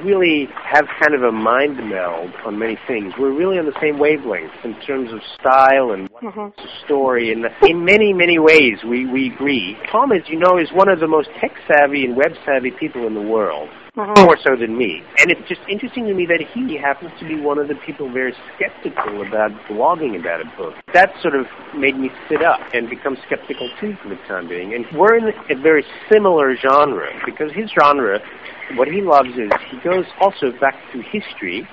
really 0.04 0.48
have 0.64 0.86
kind 1.00 1.14
of 1.16 1.24
a 1.24 1.32
mind 1.32 1.78
meld 1.78 2.32
on 2.46 2.58
many 2.58 2.78
things. 2.88 3.14
We're 3.20 3.32
really 3.32 3.60
on 3.60 3.66
the 3.66 3.80
same 3.82 4.00
wavelength 4.00 4.54
in 4.64 4.76
terms 4.82 5.12
of 5.12 5.20
style 5.40 5.92
and 5.92 6.10
Mhm. 6.14 6.56
the 6.56 6.68
story, 6.86 7.32
and 7.32 7.46
in 7.68 7.84
many, 7.84 8.14
many 8.14 8.40
ways 8.40 8.84
we, 8.84 9.06
we 9.06 9.28
agree. 9.28 9.78
Tom, 9.92 10.12
as 10.12 10.28
you 10.28 10.38
know, 10.38 10.58
is 10.58 10.72
one 10.72 10.90
of 10.90 11.00
the 11.00 11.08
most 11.08 11.30
tech-savvy 11.40 12.06
and 12.06 12.16
web-savvy 12.16 12.72
people 12.72 13.06
in 13.06 13.14
the 13.14 13.22
world. 13.22 13.70
Mhm. 13.96 14.26
more 14.26 14.38
so 14.38 14.56
than 14.56 14.76
me. 14.76 15.04
And 15.20 15.30
it's 15.30 15.48
just 15.48 15.62
interesting 15.70 16.08
to 16.08 16.16
me 16.16 16.26
that 16.26 16.42
he 16.42 16.78
happens 16.78 17.12
to 17.20 17.26
be 17.26 17.40
one 17.40 17.60
of 17.60 17.68
the 17.68 17.76
people 17.86 18.10
very 18.10 18.34
skeptical 18.56 19.22
about 19.22 19.52
blogging 19.70 20.20
about 20.20 20.42
a 20.42 20.50
book. 20.58 20.74
That 20.94 21.14
sort 21.22 21.36
of 21.36 21.46
made 21.76 21.96
me 22.00 22.10
sit 22.28 22.42
up 22.42 22.60
and 22.74 22.90
become 22.90 23.16
skeptical 23.28 23.70
too 23.80 23.96
for 24.02 24.10
the 24.10 24.18
time 24.28 24.48
being. 24.48 24.74
And 24.74 24.86
we're 24.98 25.18
in 25.18 25.30
a 25.30 25.56
very 25.62 25.86
similar 26.12 26.56
genre 26.56 27.10
because 27.24 27.52
his 27.54 27.70
genre, 27.70 28.20
what 28.76 28.88
he 28.88 29.02
loves 29.02 29.30
is 29.38 29.52
he 29.70 29.78
goes 29.88 30.06
also 30.20 30.52
back 30.60 30.74
to 30.92 31.02
history 31.14 31.68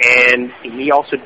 and 0.00 0.50
he 0.62 0.90
also 0.90 1.16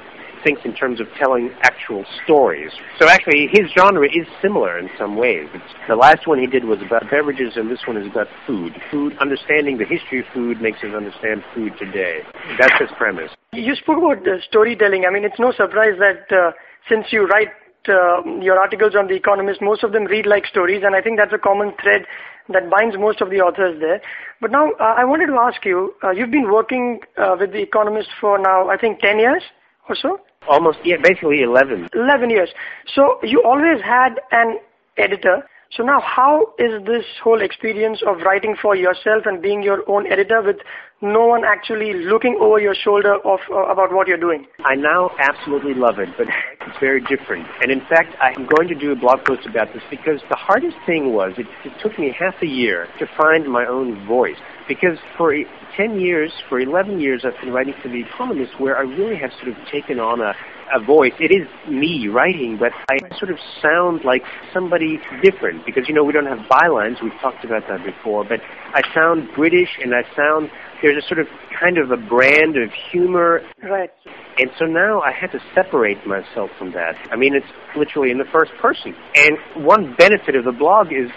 thinks 0.43 0.63
in 0.65 0.75
terms 0.75 1.01
of 1.01 1.07
telling 1.19 1.51
actual 1.63 2.05
stories. 2.25 2.71
So 2.99 3.09
actually, 3.09 3.49
his 3.53 3.71
genre 3.77 4.07
is 4.07 4.27
similar 4.41 4.79
in 4.79 4.91
some 4.99 5.17
ways. 5.17 5.49
The 5.89 5.97
last 5.97 6.27
one 6.27 6.39
he 6.39 6.47
did 6.47 6.65
was 6.65 6.81
about 6.83 7.11
beverages, 7.11 7.57
and 7.57 7.71
this 7.71 7.81
one 7.87 7.97
is 7.97 8.07
about 8.07 8.29
food. 8.47 8.73
Food, 8.91 9.17
understanding 9.19 9.79
the 9.79 9.85
history 9.85 10.21
of 10.21 10.27
food 10.33 10.61
makes 10.61 10.79
us 10.79 10.95
understand 10.95 11.45
food 11.55 11.73
today. 11.79 12.21
That's 12.59 12.79
his 12.79 12.91
premise. 12.97 13.31
You 13.53 13.75
spoke 13.75 13.99
about 13.99 14.27
uh, 14.27 14.41
storytelling. 14.49 15.05
I 15.07 15.13
mean, 15.13 15.25
it's 15.25 15.39
no 15.39 15.53
surprise 15.53 15.99
that 15.99 16.31
uh, 16.35 16.53
since 16.89 17.07
you 17.11 17.27
write 17.27 17.49
uh, 17.89 18.23
your 18.41 18.59
articles 18.59 18.95
on 18.97 19.09
The 19.09 19.15
Economist, 19.15 19.61
most 19.61 19.83
of 19.83 19.93
them 19.93 20.05
read 20.05 20.27
like 20.27 20.47
stories, 20.47 20.83
and 20.85 20.95
I 20.95 21.01
think 21.01 21.19
that's 21.19 21.33
a 21.33 21.39
common 21.39 21.73
thread 21.83 22.07
that 22.49 22.71
binds 22.71 22.97
most 22.99 23.21
of 23.21 23.31
the 23.31 23.41
authors 23.41 23.81
there. 23.81 24.01
But 24.41 24.51
now, 24.51 24.73
uh, 24.81 24.95
I 24.97 25.05
wanted 25.05 25.27
to 25.27 25.35
ask 25.35 25.65
you, 25.65 25.95
uh, 26.03 26.11
you've 26.11 26.31
been 26.31 26.51
working 26.51 27.01
uh, 27.17 27.37
with 27.39 27.53
The 27.53 27.63
Economist 27.63 28.09
for 28.21 28.39
now, 28.39 28.69
I 28.69 28.77
think, 28.77 29.01
10 29.01 29.19
years 29.19 29.43
or 29.89 29.97
so? 29.97 30.21
Almost, 30.49 30.79
yeah, 30.85 30.97
basically 31.03 31.43
11. 31.43 31.89
11 31.95 32.31
years. 32.31 32.51
So 32.95 33.19
you 33.23 33.43
always 33.45 33.81
had 33.83 34.21
an 34.31 34.59
editor. 34.97 35.47
So 35.77 35.83
now 35.83 36.01
how 36.01 36.53
is 36.59 36.85
this 36.85 37.05
whole 37.23 37.41
experience 37.41 38.03
of 38.07 38.19
writing 38.25 38.57
for 38.61 38.77
yourself 38.77 39.25
and 39.25 39.41
being 39.41 39.63
your 39.63 39.89
own 39.89 40.07
editor 40.11 40.43
with 40.43 40.57
no 41.03 41.27
one 41.27 41.43
actually 41.45 41.93
looking 41.93 42.39
over 42.41 42.61
your 42.61 42.75
shoulder 42.75 43.17
of 43.25 43.41
uh, 43.51 43.67
about 43.67 43.93
what 43.93 44.07
you're 44.07 44.17
doing. 44.17 44.47
I 44.65 44.77
now 44.77 45.11
absolutely 45.19 45.75
love 45.75 45.99
it, 45.99 46.09
but 46.17 46.29
it's 46.29 46.79
very 46.79 47.01
different. 47.01 47.47
And 47.61 47.73
in 47.73 47.81
fact, 47.81 48.15
I'm 48.21 48.47
going 48.47 48.69
to 48.69 48.75
do 48.75 48.93
a 48.93 48.97
blog 48.97 49.25
post 49.25 49.45
about 49.45 49.75
this 49.75 49.83
because 49.91 50.21
the 50.31 50.37
hardest 50.37 50.77
thing 50.87 51.13
was 51.13 51.33
it, 51.37 51.47
it 51.65 51.73
took 51.83 51.99
me 51.99 52.15
half 52.17 52.35
a 52.41 52.47
year 52.47 52.87
to 53.01 53.07
find 53.19 53.51
my 53.51 53.67
own 53.67 54.07
voice. 54.07 54.39
Because 54.69 54.99
for 55.17 55.35
10 55.77 56.01
years, 56.01 56.33
for 56.49 56.61
11 56.61 57.01
years, 57.01 57.25
I've 57.25 57.39
been 57.41 57.53
writing 57.53 57.75
for 57.83 57.89
The 57.89 58.01
Economist 58.01 58.59
where 58.59 58.77
I 58.77 58.83
really 58.83 59.17
have 59.17 59.31
sort 59.33 59.49
of 59.49 59.57
taken 59.71 59.99
on 59.99 60.21
a, 60.21 60.35
a 60.75 60.81
voice. 60.85 61.13
It 61.19 61.33
is 61.33 61.49
me 61.69 62.09
writing, 62.09 62.59
but 62.59 62.73
I 62.91 62.99
sort 63.19 63.31
of 63.31 63.39
sound 63.61 64.05
like 64.05 64.23
somebody 64.53 65.01
different 65.23 65.67
because, 65.67 65.89
you 65.89 65.95
know, 65.95 66.05
we 66.05 66.13
don't 66.13 66.27
have 66.27 66.47
bylines. 66.49 67.03
We've 67.03 67.19
talked 67.21 67.45
about 67.45 67.67
that 67.69 67.85
before. 67.85 68.25
But 68.25 68.41
I 68.75 68.83
sound 68.95 69.29
British 69.35 69.79
and 69.83 69.95
I 69.95 70.03
sound, 70.15 70.51
there's 70.81 71.03
a 71.03 71.07
sort 71.07 71.21
of 71.21 71.27
kind 71.59 71.79
of 71.79 71.91
a 71.91 71.97
brand 71.97 72.57
of 72.57 72.71
humor. 72.91 73.43
Right. 73.63 73.91
And 74.39 74.51
so 74.59 74.65
now 74.65 75.01
I 75.03 75.13
had 75.13 75.31
to 75.33 75.41
separate 75.55 76.07
myself 76.07 76.51
from 76.59 76.73
that. 76.73 76.97
I 77.11 77.17
mean, 77.17 77.35
it's 77.35 77.47
literally 77.77 78.11
in 78.11 78.19
the 78.19 78.29
first 78.33 78.53
person. 78.61 78.95
And 79.15 79.67
one 79.67 79.95
benefit 79.99 80.37
of 80.37 80.45
the 80.45 80.53
blog 80.53 80.93
is 80.93 81.11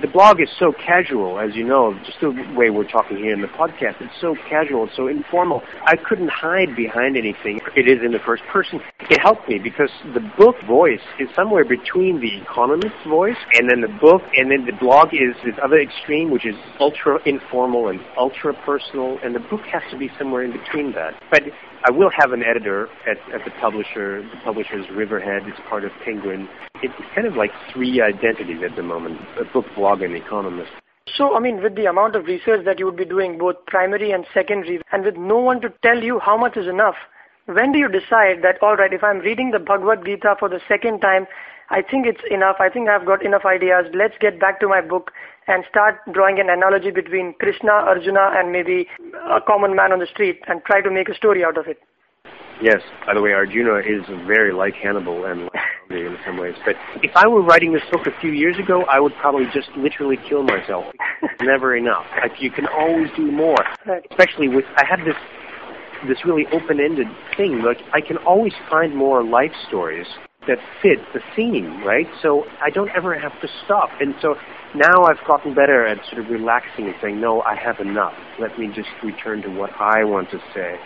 the 0.00 0.08
blog 0.08 0.40
is 0.40 0.48
so 0.58 0.72
casual, 0.72 1.38
as 1.38 1.54
you 1.54 1.64
know, 1.64 1.94
just 2.04 2.20
the 2.20 2.30
way 2.56 2.70
we're 2.70 2.88
talking 2.88 3.18
here 3.18 3.34
in 3.34 3.42
the 3.42 3.48
podcast. 3.48 4.00
It's 4.00 4.20
so 4.20 4.34
casual, 4.48 4.88
so 4.96 5.08
informal. 5.08 5.62
I 5.84 5.96
couldn't 5.96 6.30
hide 6.30 6.74
behind 6.74 7.16
anything. 7.16 7.60
It 7.76 7.88
is 7.88 7.98
in 8.04 8.12
the 8.12 8.18
first 8.18 8.42
person. 8.50 8.80
It 9.10 9.20
helped 9.20 9.48
me 9.48 9.58
because 9.58 9.90
the 10.14 10.20
book 10.38 10.56
voice 10.66 11.00
is 11.18 11.28
somewhere 11.36 11.64
between 11.64 12.20
the 12.20 12.40
economist's 12.40 13.04
voice 13.06 13.36
and 13.54 13.68
then 13.68 13.80
the 13.82 13.98
book, 14.00 14.22
and 14.36 14.50
then 14.50 14.64
the 14.64 14.76
blog 14.80 15.12
is 15.12 15.36
this 15.44 15.54
other 15.62 15.80
extreme, 15.80 16.30
which 16.30 16.46
is 16.46 16.56
ultra 16.80 17.18
informal 17.26 17.88
and 17.88 18.00
ultra 18.16 18.54
personal, 18.64 19.18
and 19.22 19.34
the 19.34 19.40
book 19.40 19.62
has 19.72 19.82
to 19.90 19.98
be 19.98 20.10
somewhere 20.18 20.42
in 20.42 20.52
between 20.52 20.92
that. 20.92 21.14
But 21.30 21.42
I 21.84 21.90
will 21.90 22.10
have 22.16 22.32
an 22.32 22.42
editor 22.44 22.88
at, 23.10 23.18
at 23.34 23.44
the 23.44 23.50
publisher. 23.60 24.22
The 24.22 24.40
publisher 24.44 24.78
is 24.78 24.86
Riverhead. 24.94 25.42
It's 25.48 25.58
part 25.68 25.84
of 25.84 25.90
Penguin. 26.04 26.48
It's 26.82 26.94
kind 27.14 27.26
of 27.26 27.34
like 27.34 27.50
three 27.72 28.00
identities 28.00 28.62
at 28.68 28.76
the 28.76 28.82
moment: 28.82 29.20
a 29.40 29.44
book, 29.52 29.66
blog, 29.74 30.02
and 30.02 30.14
economist. 30.14 30.70
So, 31.16 31.34
I 31.34 31.40
mean, 31.40 31.62
with 31.62 31.74
the 31.74 31.86
amount 31.86 32.14
of 32.14 32.26
research 32.26 32.64
that 32.64 32.78
you 32.78 32.86
would 32.86 32.96
be 32.96 33.04
doing, 33.04 33.36
both 33.36 33.56
primary 33.66 34.12
and 34.12 34.24
secondary, 34.32 34.80
and 34.92 35.04
with 35.04 35.16
no 35.16 35.38
one 35.38 35.60
to 35.60 35.72
tell 35.82 36.02
you 36.02 36.20
how 36.20 36.36
much 36.36 36.56
is 36.56 36.68
enough, 36.68 36.94
when 37.46 37.72
do 37.72 37.78
you 37.78 37.88
decide 37.88 38.42
that, 38.42 38.62
all 38.62 38.76
right, 38.76 38.92
if 38.92 39.02
I'm 39.02 39.18
reading 39.18 39.50
the 39.50 39.58
Bhagavad 39.58 40.04
Gita 40.04 40.36
for 40.38 40.48
the 40.48 40.60
second 40.68 41.00
time, 41.00 41.26
I 41.70 41.82
think 41.82 42.06
it's 42.06 42.22
enough, 42.30 42.56
I 42.60 42.68
think 42.68 42.88
I've 42.88 43.06
got 43.06 43.24
enough 43.24 43.44
ideas, 43.44 43.86
let's 43.94 44.14
get 44.20 44.38
back 44.38 44.60
to 44.60 44.68
my 44.68 44.80
book 44.80 45.10
and 45.48 45.64
start 45.68 46.00
drawing 46.12 46.38
an 46.38 46.48
analogy 46.48 46.90
between 46.90 47.34
Krishna, 47.40 47.72
Arjuna, 47.72 48.32
and 48.34 48.52
maybe 48.52 48.86
a 49.28 49.40
common 49.40 49.74
man 49.74 49.92
on 49.92 49.98
the 49.98 50.06
street 50.06 50.40
and 50.46 50.62
try 50.64 50.80
to 50.80 50.90
make 50.90 51.08
a 51.08 51.14
story 51.14 51.44
out 51.44 51.58
of 51.58 51.66
it? 51.66 51.78
Yes. 52.62 52.80
By 53.06 53.14
the 53.14 53.20
way, 53.20 53.32
Arjuna 53.32 53.78
is 53.78 54.06
very 54.26 54.52
like 54.52 54.74
Hannibal 54.74 55.24
and 55.24 55.42
like 55.90 55.98
in 55.98 56.16
some 56.24 56.36
ways. 56.36 56.54
But 56.64 56.76
if 57.02 57.10
I 57.16 57.26
were 57.26 57.42
writing 57.42 57.72
this 57.72 57.82
book 57.90 58.06
a 58.06 58.20
few 58.20 58.30
years 58.30 58.56
ago, 58.58 58.84
I 58.84 59.00
would 59.00 59.12
probably 59.20 59.46
just 59.52 59.68
literally 59.76 60.16
kill 60.28 60.44
myself. 60.44 60.84
Never 61.40 61.76
enough. 61.76 62.06
Like 62.22 62.40
you 62.40 62.50
can 62.50 62.66
always 62.66 63.08
do 63.16 63.30
more. 63.32 63.58
Right. 63.84 64.06
Especially 64.10 64.48
with 64.48 64.64
I 64.76 64.84
had 64.84 65.00
this 65.00 65.16
this 66.06 66.18
really 66.24 66.46
open-ended 66.52 67.06
thing. 67.36 67.62
Like 67.62 67.78
I 67.92 68.00
can 68.00 68.16
always 68.18 68.52
find 68.70 68.94
more 68.94 69.24
life 69.24 69.52
stories 69.66 70.06
that 70.46 70.58
fit 70.80 70.98
the 71.12 71.20
theme, 71.36 71.82
right? 71.84 72.06
So 72.20 72.44
I 72.60 72.70
don't 72.70 72.90
ever 72.96 73.18
have 73.18 73.38
to 73.40 73.48
stop. 73.64 73.90
And 74.00 74.14
so 74.20 74.34
now 74.74 75.04
I've 75.04 75.24
gotten 75.26 75.54
better 75.54 75.86
at 75.86 75.98
sort 76.10 76.24
of 76.24 76.30
relaxing 76.30 76.86
and 76.86 76.94
saying, 77.00 77.20
no, 77.20 77.42
I 77.42 77.54
have 77.54 77.78
enough. 77.80 78.14
Let 78.38 78.58
me 78.58 78.68
just 78.74 78.88
return 79.02 79.42
to 79.42 79.48
what 79.48 79.70
I 79.80 80.04
want 80.04 80.30
to 80.30 80.38
say 80.54 80.78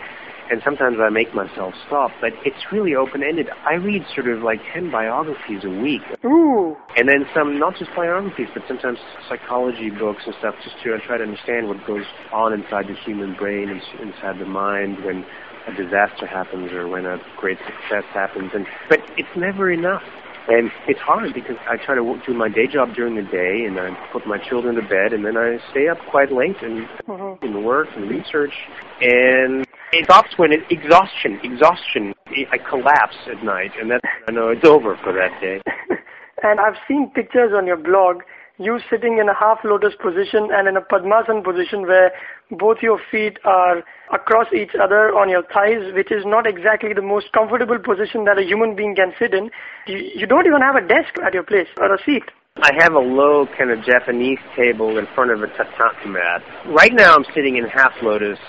and 0.49 0.61
sometimes 0.63 0.97
I 1.01 1.09
make 1.09 1.33
myself 1.33 1.73
stop, 1.87 2.11
but 2.21 2.31
it's 2.45 2.71
really 2.71 2.95
open-ended. 2.95 3.49
I 3.65 3.75
read 3.75 4.03
sort 4.13 4.27
of 4.27 4.41
like 4.43 4.59
10 4.73 4.91
biographies 4.91 5.63
a 5.63 5.69
week. 5.69 6.01
Ooh. 6.23 6.75
And 6.95 7.07
then 7.07 7.27
some, 7.33 7.59
not 7.59 7.75
just 7.75 7.91
biographies, 7.95 8.47
but 8.53 8.63
sometimes 8.67 8.97
psychology 9.27 9.89
books 9.89 10.23
and 10.25 10.35
stuff, 10.39 10.55
just 10.63 10.75
to 10.83 10.97
try 11.05 11.17
to 11.17 11.23
understand 11.23 11.67
what 11.67 11.85
goes 11.85 12.05
on 12.31 12.53
inside 12.53 12.87
the 12.87 12.95
human 12.95 13.35
brain 13.35 13.69
and 13.69 13.81
inside 14.01 14.39
the 14.39 14.45
mind 14.45 15.03
when 15.03 15.25
a 15.67 15.73
disaster 15.75 16.25
happens 16.25 16.71
or 16.71 16.87
when 16.87 17.05
a 17.05 17.19
great 17.37 17.57
success 17.59 18.03
happens. 18.13 18.51
And 18.53 18.65
But 18.89 18.99
it's 19.17 19.35
never 19.35 19.71
enough. 19.71 20.03
And 20.49 20.71
it's 20.87 20.99
hard 21.01 21.33
because 21.33 21.57
I 21.69 21.75
try 21.75 21.95
to 21.95 22.03
work, 22.03 22.25
do 22.25 22.33
my 22.33 22.47
day 22.47 22.67
job 22.67 22.93
during 22.95 23.15
the 23.15 23.21
day, 23.21 23.65
and 23.65 23.77
I 23.77 23.91
put 24.13 24.25
my 24.25 24.37
children 24.37 24.75
to 24.75 24.81
bed, 24.81 25.11
and 25.11 25.25
then 25.25 25.35
I 25.35 25.59
stay 25.71 25.89
up 25.89 25.99
quite 26.05 26.31
late 26.31 26.61
and 26.61 26.87
Mhm. 27.07 27.43
in 27.43 27.63
work 27.63 27.89
and 27.97 28.09
research. 28.09 28.53
And 29.01 29.67
it 29.91 30.05
stops 30.05 30.37
when 30.37 30.53
it 30.53 30.61
exhaustion, 30.69 31.39
exhaustion. 31.43 32.15
I 32.51 32.57
collapse 32.57 33.17
at 33.27 33.43
night, 33.43 33.73
and 33.79 33.91
that's 33.91 34.05
I 34.27 34.31
know 34.31 34.49
it's 34.49 34.65
over 34.65 34.95
for 34.97 35.11
that 35.11 35.31
day. 35.41 35.61
and 36.43 36.59
I've 36.61 36.77
seen 36.87 37.11
pictures 37.13 37.51
on 37.53 37.67
your 37.67 37.77
blog, 37.77 38.23
you 38.57 38.79
sitting 38.89 39.19
in 39.19 39.29
a 39.29 39.35
half 39.35 39.59
lotus 39.63 39.93
position 40.01 40.49
and 40.51 40.67
in 40.67 40.77
a 40.77 40.81
Padmasana 40.81 41.43
position 41.43 41.85
where 41.85 42.11
both 42.51 42.77
your 42.81 42.99
feet 43.11 43.37
are 43.45 43.83
across 44.11 44.47
each 44.53 44.71
other 44.81 45.13
on 45.13 45.29
your 45.29 45.43
thighs, 45.43 45.93
which 45.93 46.11
is 46.11 46.23
not 46.25 46.47
exactly 46.47 46.93
the 46.93 47.01
most 47.01 47.31
comfortable 47.33 47.77
position 47.77 48.25
that 48.25 48.39
a 48.39 48.43
human 48.43 48.75
being 48.75 48.95
can 48.95 49.13
sit 49.19 49.33
in. 49.33 49.51
You, 49.85 49.97
you 49.97 50.25
don't 50.25 50.47
even 50.47 50.61
have 50.61 50.75
a 50.75 50.81
desk 50.81 51.13
at 51.25 51.33
your 51.33 51.43
place 51.43 51.67
or 51.77 51.93
a 51.93 52.01
seat. 52.03 52.23
I 52.57 52.71
have 52.79 52.93
a 52.93 52.99
low 52.99 53.45
kind 53.57 53.69
of 53.69 53.85
Japanese 53.85 54.39
table 54.55 54.97
in 54.97 55.05
front 55.13 55.29
of 55.29 55.43
a 55.43 55.47
tatami 55.47 56.17
mat. 56.17 56.41
Right 56.65 56.93
now 56.93 57.13
I'm 57.13 57.25
sitting 57.35 57.57
in 57.57 57.65
half 57.65 57.93
lotus. 58.01 58.39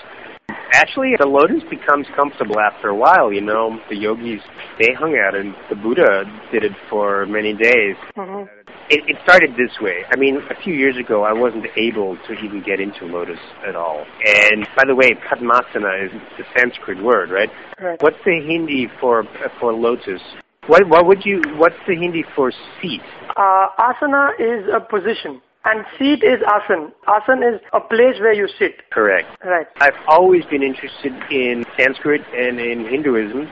Actually, 0.73 1.15
the 1.17 1.25
lotus 1.25 1.63
becomes 1.69 2.05
comfortable 2.15 2.59
after 2.59 2.89
a 2.89 2.95
while, 2.95 3.33
you 3.33 3.41
know. 3.41 3.79
The 3.89 3.95
yogis, 3.95 4.41
they 4.79 4.93
hung 4.93 5.17
out 5.17 5.35
and 5.35 5.55
the 5.69 5.75
Buddha 5.75 6.23
did 6.51 6.63
it 6.63 6.73
for 6.89 7.25
many 7.25 7.53
days. 7.53 7.95
hmm 8.15 8.43
It, 8.89 9.01
it 9.07 9.17
started 9.23 9.51
this 9.51 9.79
way. 9.81 10.03
I 10.11 10.17
mean, 10.17 10.37
a 10.49 10.55
few 10.63 10.73
years 10.73 10.97
ago, 10.97 11.23
I 11.23 11.33
wasn't 11.33 11.65
able 11.77 12.17
to 12.27 12.33
even 12.33 12.63
get 12.63 12.79
into 12.79 13.05
lotus 13.05 13.39
at 13.67 13.75
all. 13.75 14.05
And 14.25 14.67
by 14.75 14.83
the 14.85 14.95
way, 14.95 15.13
Padmasana 15.13 16.05
is 16.05 16.11
the 16.37 16.43
Sanskrit 16.57 17.01
word, 17.03 17.29
right? 17.29 17.49
Right. 17.81 18.01
What's 18.01 18.17
the 18.25 18.41
Hindi 18.45 18.87
for 18.99 19.23
for 19.59 19.73
lotus? 19.73 20.21
What 20.67 20.87
what 20.87 21.05
would 21.07 21.25
you? 21.25 21.41
What's 21.57 21.77
the 21.87 21.95
Hindi 21.95 22.23
for 22.35 22.51
seat? 22.81 23.01
Uh, 23.35 23.67
asana 23.77 24.31
is 24.39 24.65
a 24.73 24.79
position 24.79 25.41
and 25.65 25.85
seat 25.97 26.23
is 26.23 26.39
asan. 26.47 26.91
Asan 27.07 27.43
is 27.43 27.59
a 27.73 27.79
place 27.79 28.19
where 28.19 28.33
you 28.33 28.47
sit. 28.57 28.89
Correct. 28.91 29.27
Right. 29.43 29.67
I've 29.79 29.99
always 30.07 30.45
been 30.45 30.63
interested 30.63 31.13
in 31.31 31.65
Sanskrit 31.77 32.21
and 32.33 32.59
in 32.59 32.85
Hinduism, 32.85 33.47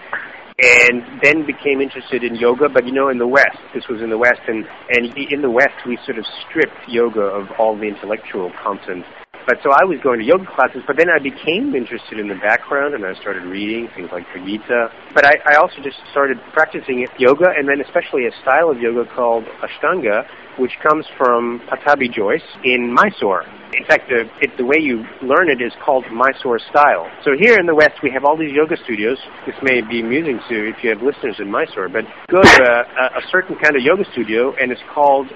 and 0.59 1.03
then 1.21 1.45
became 1.45 1.81
interested 1.81 2.23
in 2.23 2.35
yoga. 2.35 2.69
But 2.69 2.85
you 2.85 2.93
know, 2.93 3.09
in 3.09 3.17
the 3.17 3.27
West, 3.27 3.57
this 3.73 3.87
was 3.89 4.01
in 4.01 4.09
the 4.09 4.17
West, 4.17 4.41
and 4.47 4.65
and 4.89 5.15
in 5.17 5.41
the 5.41 5.51
West, 5.51 5.75
we 5.85 5.97
sort 6.05 6.17
of 6.17 6.25
stripped 6.47 6.87
yoga 6.87 7.21
of 7.21 7.47
all 7.59 7.75
the 7.75 7.87
intellectual 7.87 8.51
content. 8.63 9.05
But 9.47 9.63
so 9.63 9.71
I 9.71 9.87
was 9.87 9.95
going 10.03 10.19
to 10.19 10.27
yoga 10.27 10.43
classes, 10.43 10.83
but 10.85 10.99
then 10.99 11.07
I 11.07 11.23
became 11.23 11.71
interested 11.71 12.19
in 12.19 12.27
the 12.27 12.35
background, 12.35 12.93
and 12.93 13.07
I 13.07 13.15
started 13.15 13.47
reading 13.47 13.87
things 13.95 14.11
like 14.11 14.27
the. 14.35 14.91
But 15.15 15.23
I, 15.23 15.39
I 15.47 15.55
also 15.55 15.79
just 15.79 15.95
started 16.11 16.35
practicing 16.51 17.07
yoga, 17.17 17.47
and 17.55 17.63
then 17.63 17.79
especially 17.79 18.27
a 18.27 18.33
style 18.43 18.69
of 18.69 18.83
yoga 18.83 19.07
called 19.15 19.45
Ashtanga, 19.63 20.27
which 20.59 20.75
comes 20.83 21.07
from 21.15 21.63
Pattabhi 21.71 22.11
Jois 22.11 22.43
in 22.67 22.91
Mysore. 22.91 23.47
In 23.71 23.85
fact, 23.87 24.11
the, 24.11 24.27
it, 24.43 24.51
the 24.57 24.65
way 24.65 24.83
you 24.83 25.07
learn 25.23 25.47
it 25.47 25.63
is 25.63 25.71
called 25.79 26.03
Mysore 26.11 26.59
style. 26.59 27.07
So 27.23 27.31
here 27.39 27.55
in 27.55 27.65
the 27.65 27.75
West, 27.75 28.03
we 28.03 28.11
have 28.11 28.25
all 28.25 28.35
these 28.35 28.51
yoga 28.51 28.75
studios. 28.83 29.17
This 29.45 29.55
may 29.63 29.79
be 29.79 30.01
amusing 30.01 30.43
to 30.49 30.55
if 30.75 30.83
you 30.83 30.91
have 30.91 30.99
listeners 31.01 31.39
in 31.39 31.49
Mysore, 31.49 31.87
but 31.87 32.03
go 32.27 32.43
to 32.43 32.59
a, 32.67 33.15
a 33.15 33.23
certain 33.31 33.55
kind 33.63 33.79
of 33.79 33.81
yoga 33.81 34.03
studio, 34.11 34.51
and 34.59 34.75
it's 34.75 34.83
called 34.93 35.27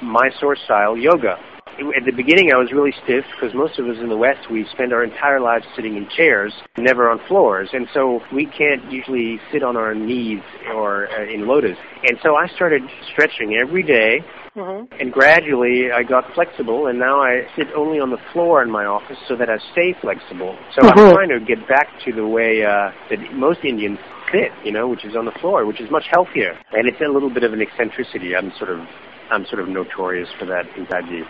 Mysore 0.00 0.54
style 0.54 0.96
yoga. 0.96 1.42
At 1.78 2.04
the 2.04 2.10
beginning, 2.10 2.50
I 2.52 2.58
was 2.58 2.72
really 2.72 2.92
stiff 3.04 3.24
because 3.38 3.54
most 3.54 3.78
of 3.78 3.86
us 3.86 3.98
in 4.02 4.08
the 4.08 4.16
West, 4.16 4.50
we 4.50 4.66
spend 4.72 4.92
our 4.92 5.04
entire 5.04 5.38
lives 5.38 5.64
sitting 5.76 5.96
in 5.96 6.08
chairs, 6.08 6.52
never 6.76 7.08
on 7.08 7.20
floors, 7.28 7.68
and 7.72 7.86
so 7.94 8.20
we 8.32 8.46
can't 8.46 8.90
usually 8.90 9.38
sit 9.52 9.62
on 9.62 9.76
our 9.76 9.94
knees 9.94 10.42
or 10.74 11.06
uh, 11.12 11.32
in 11.32 11.46
lotus. 11.46 11.78
And 12.02 12.18
so 12.20 12.34
I 12.34 12.48
started 12.48 12.82
stretching 13.12 13.54
every 13.54 13.84
day, 13.84 14.24
hmm 14.54 14.90
and 14.98 15.12
gradually 15.12 15.92
I 15.94 16.02
got 16.02 16.24
flexible, 16.34 16.88
and 16.88 16.98
now 16.98 17.22
I 17.22 17.46
sit 17.54 17.68
only 17.76 18.00
on 18.00 18.10
the 18.10 18.18
floor 18.32 18.60
in 18.62 18.70
my 18.70 18.84
office 18.84 19.18
so 19.28 19.36
that 19.36 19.48
I 19.48 19.58
stay 19.70 19.94
flexible. 20.00 20.58
So 20.74 20.82
Mhm. 20.82 20.98
I'm 20.98 21.14
trying 21.14 21.28
to 21.28 21.38
get 21.38 21.68
back 21.68 21.86
to 22.06 22.12
the 22.12 22.26
way 22.26 22.64
uh, 22.64 22.90
that 23.08 23.20
most 23.34 23.64
Indians 23.64 24.00
sit, 24.32 24.50
you 24.64 24.72
know, 24.72 24.88
which 24.88 25.04
is 25.04 25.14
on 25.14 25.26
the 25.26 25.36
floor, 25.38 25.64
which 25.64 25.80
is 25.80 25.90
much 25.92 26.08
healthier. 26.10 26.58
And 26.72 26.88
it's 26.88 27.00
a 27.00 27.06
little 27.06 27.30
bit 27.30 27.44
of 27.44 27.52
an 27.52 27.62
eccentricity. 27.62 28.34
I'm 28.34 28.50
sort 28.58 28.70
of, 28.70 28.80
I'm 29.30 29.46
sort 29.46 29.62
of 29.62 29.68
notorious 29.68 30.28
for 30.40 30.46
that 30.46 30.66
inside 30.76 31.06
the 31.06 31.22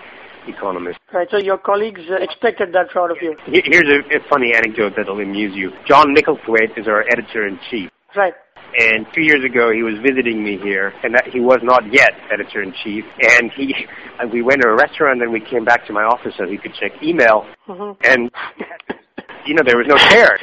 Economist. 0.48 0.98
Right. 1.12 1.28
So 1.30 1.38
your 1.38 1.58
colleagues 1.58 2.00
uh, 2.10 2.16
expected 2.16 2.72
that 2.72 2.96
out 2.96 3.10
of 3.10 3.18
you. 3.20 3.36
Here's 3.46 3.88
a, 3.88 4.16
a 4.16 4.20
funny 4.28 4.52
anecdote 4.54 4.94
that'll 4.96 5.20
amuse 5.20 5.54
you. 5.54 5.70
John 5.86 6.14
Micklethwait 6.14 6.78
is 6.78 6.86
our 6.88 7.04
editor 7.10 7.46
in 7.46 7.58
chief. 7.70 7.90
Right. 8.16 8.34
And 8.78 9.06
two 9.14 9.22
years 9.22 9.44
ago, 9.44 9.72
he 9.72 9.82
was 9.82 9.94
visiting 10.04 10.44
me 10.44 10.58
here, 10.58 10.92
and 11.02 11.14
that 11.14 11.26
he 11.28 11.40
was 11.40 11.58
not 11.62 11.82
yet 11.92 12.12
editor 12.30 12.62
in 12.62 12.74
chief. 12.84 13.04
And 13.20 13.50
he, 13.56 13.74
and 14.20 14.30
we 14.30 14.42
went 14.42 14.62
to 14.62 14.68
a 14.68 14.76
restaurant, 14.76 15.22
and 15.22 15.32
we 15.32 15.40
came 15.40 15.64
back 15.64 15.86
to 15.86 15.92
my 15.92 16.02
office 16.02 16.34
so 16.36 16.46
he 16.46 16.58
could 16.58 16.74
check 16.74 16.92
email. 17.02 17.46
hmm 17.66 17.92
And 18.04 18.30
you 19.46 19.54
know, 19.54 19.62
there 19.64 19.78
was 19.78 19.86
no 19.88 19.96
chair. 19.96 20.36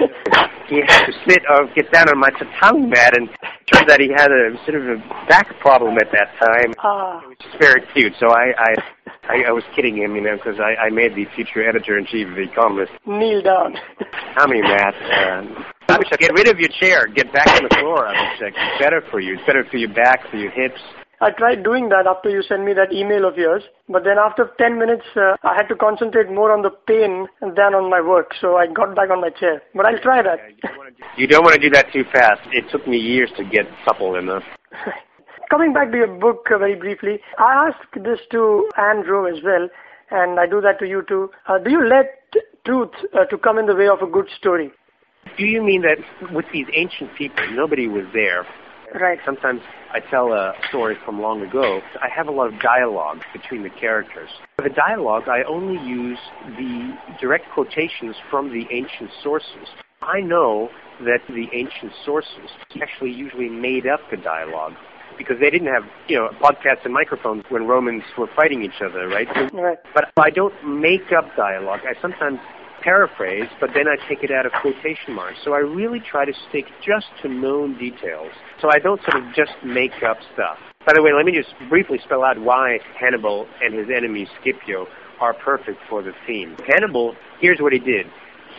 He 0.67 0.81
had 0.81 1.05
to 1.05 1.13
sit 1.29 1.43
or 1.47 1.67
get 1.75 1.91
down 1.91 2.09
on 2.09 2.19
my 2.19 2.31
tatami 2.31 2.87
mat, 2.87 3.15
and 3.15 3.29
turned 3.71 3.89
out 3.89 3.99
he 3.99 4.09
had 4.09 4.31
a 4.31 4.57
sort 4.65 4.81
of 4.81 4.97
a 4.97 5.27
back 5.29 5.59
problem 5.59 5.95
at 5.97 6.11
that 6.11 6.33
time. 6.41 6.73
Ah. 6.79 7.21
It 7.21 7.27
was 7.29 7.37
just 7.39 7.59
very 7.59 7.81
cute. 7.93 8.13
So 8.19 8.29
I, 8.29 8.53
I, 8.57 8.73
I, 9.29 9.49
I 9.49 9.51
was 9.51 9.63
kidding 9.75 9.97
him, 9.97 10.15
you 10.15 10.21
know, 10.21 10.35
because 10.37 10.59
I, 10.59 10.87
I 10.87 10.89
made 10.89 11.15
the 11.15 11.25
future 11.35 11.67
editor 11.67 11.97
in 11.97 12.05
chief 12.05 12.27
of 12.27 12.35
The 12.35 12.43
Economist. 12.43 12.91
Kneel 13.05 13.41
down. 13.41 13.75
Tatami 14.35 14.61
mat. 14.61 14.93
Uh, 14.93 15.41
Abhishek, 15.89 16.19
get 16.19 16.33
rid 16.33 16.47
of 16.47 16.59
your 16.59 16.69
chair. 16.79 17.07
Get 17.07 17.31
back 17.33 17.47
on 17.47 17.63
the 17.63 17.75
floor, 17.79 18.05
Abhishek. 18.05 18.53
It's 18.55 18.81
better 18.81 19.01
for 19.09 19.19
you. 19.19 19.35
It's 19.35 19.45
better 19.45 19.65
for 19.69 19.77
your 19.77 19.93
back, 19.93 20.29
for 20.29 20.37
your 20.37 20.51
hips. 20.51 20.79
I 21.21 21.31
tried 21.31 21.63
doing 21.63 21.89
that 21.89 22.07
after 22.07 22.29
you 22.29 22.43
sent 22.43 22.65
me 22.65 22.73
that 22.73 22.91
email 22.91 23.25
of 23.25 23.37
yours, 23.37 23.63
but 23.87 24.03
then 24.03 24.17
after 24.19 24.51
10 24.59 24.77
minutes, 24.77 25.05
uh, 25.15 25.37
I 25.43 25.55
had 25.55 25.67
to 25.69 25.75
concentrate 25.75 26.29
more 26.29 26.51
on 26.51 26.61
the 26.61 26.71
pain 26.85 27.27
than 27.39 27.73
on 27.73 27.89
my 27.89 28.01
work, 28.01 28.31
so 28.41 28.57
I 28.57 28.67
got 28.67 28.95
back 28.95 29.09
on 29.09 29.21
my 29.21 29.29
chair. 29.29 29.63
But 29.73 29.85
I'll 29.85 29.99
try 29.99 30.21
that. 30.21 30.39
You 31.17 31.27
don't 31.27 31.43
want 31.43 31.55
to 31.55 31.61
do 31.61 31.69
that 31.69 31.91
too 31.93 32.03
fast. 32.11 32.41
It 32.51 32.65
took 32.69 32.85
me 32.85 32.97
years 32.97 33.31
to 33.37 33.45
get 33.45 33.65
supple 33.85 34.15
enough. 34.15 34.43
Coming 35.49 35.73
back 35.73 35.91
to 35.91 35.97
your 35.97 36.07
book 36.07 36.47
uh, 36.53 36.57
very 36.57 36.75
briefly, 36.75 37.19
I 37.37 37.69
asked 37.69 38.03
this 38.03 38.19
to 38.31 38.69
Andrew 38.77 39.27
as 39.27 39.43
well, 39.43 39.69
and 40.09 40.39
I 40.39 40.47
do 40.47 40.59
that 40.61 40.79
to 40.79 40.87
you 40.87 41.03
too. 41.07 41.29
Uh, 41.47 41.59
do 41.59 41.69
you 41.69 41.87
let 41.87 42.23
truth 42.65 42.89
uh, 43.13 43.25
to 43.25 43.37
come 43.37 43.59
in 43.59 43.67
the 43.67 43.75
way 43.75 43.87
of 43.87 44.01
a 44.01 44.11
good 44.11 44.27
story? 44.37 44.71
Do 45.37 45.45
you 45.45 45.61
mean 45.61 45.83
that 45.83 45.97
with 46.33 46.45
these 46.51 46.65
ancient 46.73 47.15
people, 47.15 47.43
nobody 47.51 47.87
was 47.87 48.05
there? 48.13 48.45
Right. 48.99 49.19
Sometimes 49.25 49.61
I 49.91 49.99
tell 49.99 50.31
a 50.31 50.53
story 50.69 50.95
from 51.03 51.21
long 51.21 51.41
ago. 51.41 51.81
I 52.01 52.07
have 52.15 52.27
a 52.27 52.31
lot 52.31 52.53
of 52.53 52.59
dialogue 52.61 53.19
between 53.33 53.63
the 53.63 53.69
characters. 53.69 54.29
For 54.55 54.63
the 54.63 54.73
dialogue, 54.73 55.23
I 55.27 55.43
only 55.43 55.83
use 55.85 56.19
the 56.57 56.95
direct 57.19 57.45
quotations 57.53 58.15
from 58.31 58.51
the 58.51 58.65
ancient 58.71 59.09
sources. 59.21 59.67
I 60.01 60.21
know 60.21 60.69
that 61.01 61.19
the 61.27 61.47
ancient 61.53 61.91
sources 62.05 62.49
actually 62.81 63.11
usually 63.11 63.49
made 63.49 63.85
up 63.85 63.99
the 64.11 64.17
dialogue 64.17 64.73
because 65.17 65.37
they 65.39 65.49
didn't 65.49 65.67
have, 65.67 65.83
you 66.07 66.17
know, 66.17 66.29
podcasts 66.41 66.85
and 66.85 66.93
microphones 66.93 67.43
when 67.49 67.67
Romans 67.67 68.03
were 68.17 68.29
fighting 68.35 68.63
each 68.63 68.81
other, 68.81 69.07
right? 69.07 69.27
Right. 69.53 69.77
But 69.93 70.11
I 70.17 70.29
don't 70.29 70.53
make 70.65 71.11
up 71.11 71.35
dialogue. 71.35 71.81
I 71.83 71.99
sometimes 72.01 72.39
paraphrase, 72.81 73.49
but 73.59 73.71
then 73.73 73.87
I 73.87 73.95
take 74.07 74.23
it 74.23 74.31
out 74.31 74.45
of 74.45 74.51
quotation 74.61 75.13
marks. 75.13 75.39
So 75.43 75.53
I 75.53 75.59
really 75.59 75.99
try 75.99 76.23
to 76.23 76.33
stick 76.49 76.65
just 76.85 77.07
to 77.23 77.27
known 77.27 77.77
details. 77.77 78.31
So 78.61 78.69
I 78.71 78.79
don't 78.79 79.01
sort 79.01 79.23
of 79.23 79.33
just 79.33 79.53
make 79.63 80.03
up 80.03 80.17
stuff. 80.33 80.57
By 80.85 80.93
the 80.93 81.01
way, 81.01 81.11
let 81.13 81.25
me 81.25 81.31
just 81.31 81.53
briefly 81.67 81.99
spell 82.03 82.23
out 82.23 82.39
why 82.39 82.79
Hannibal 82.99 83.47
and 83.61 83.73
his 83.73 83.87
enemy 83.95 84.27
Scipio 84.37 84.87
are 85.19 85.33
perfect 85.33 85.79
for 85.89 86.03
the 86.03 86.11
theme. 86.27 86.55
Hannibal, 86.67 87.15
here's 87.39 87.59
what 87.59 87.73
he 87.73 87.79
did. 87.79 88.05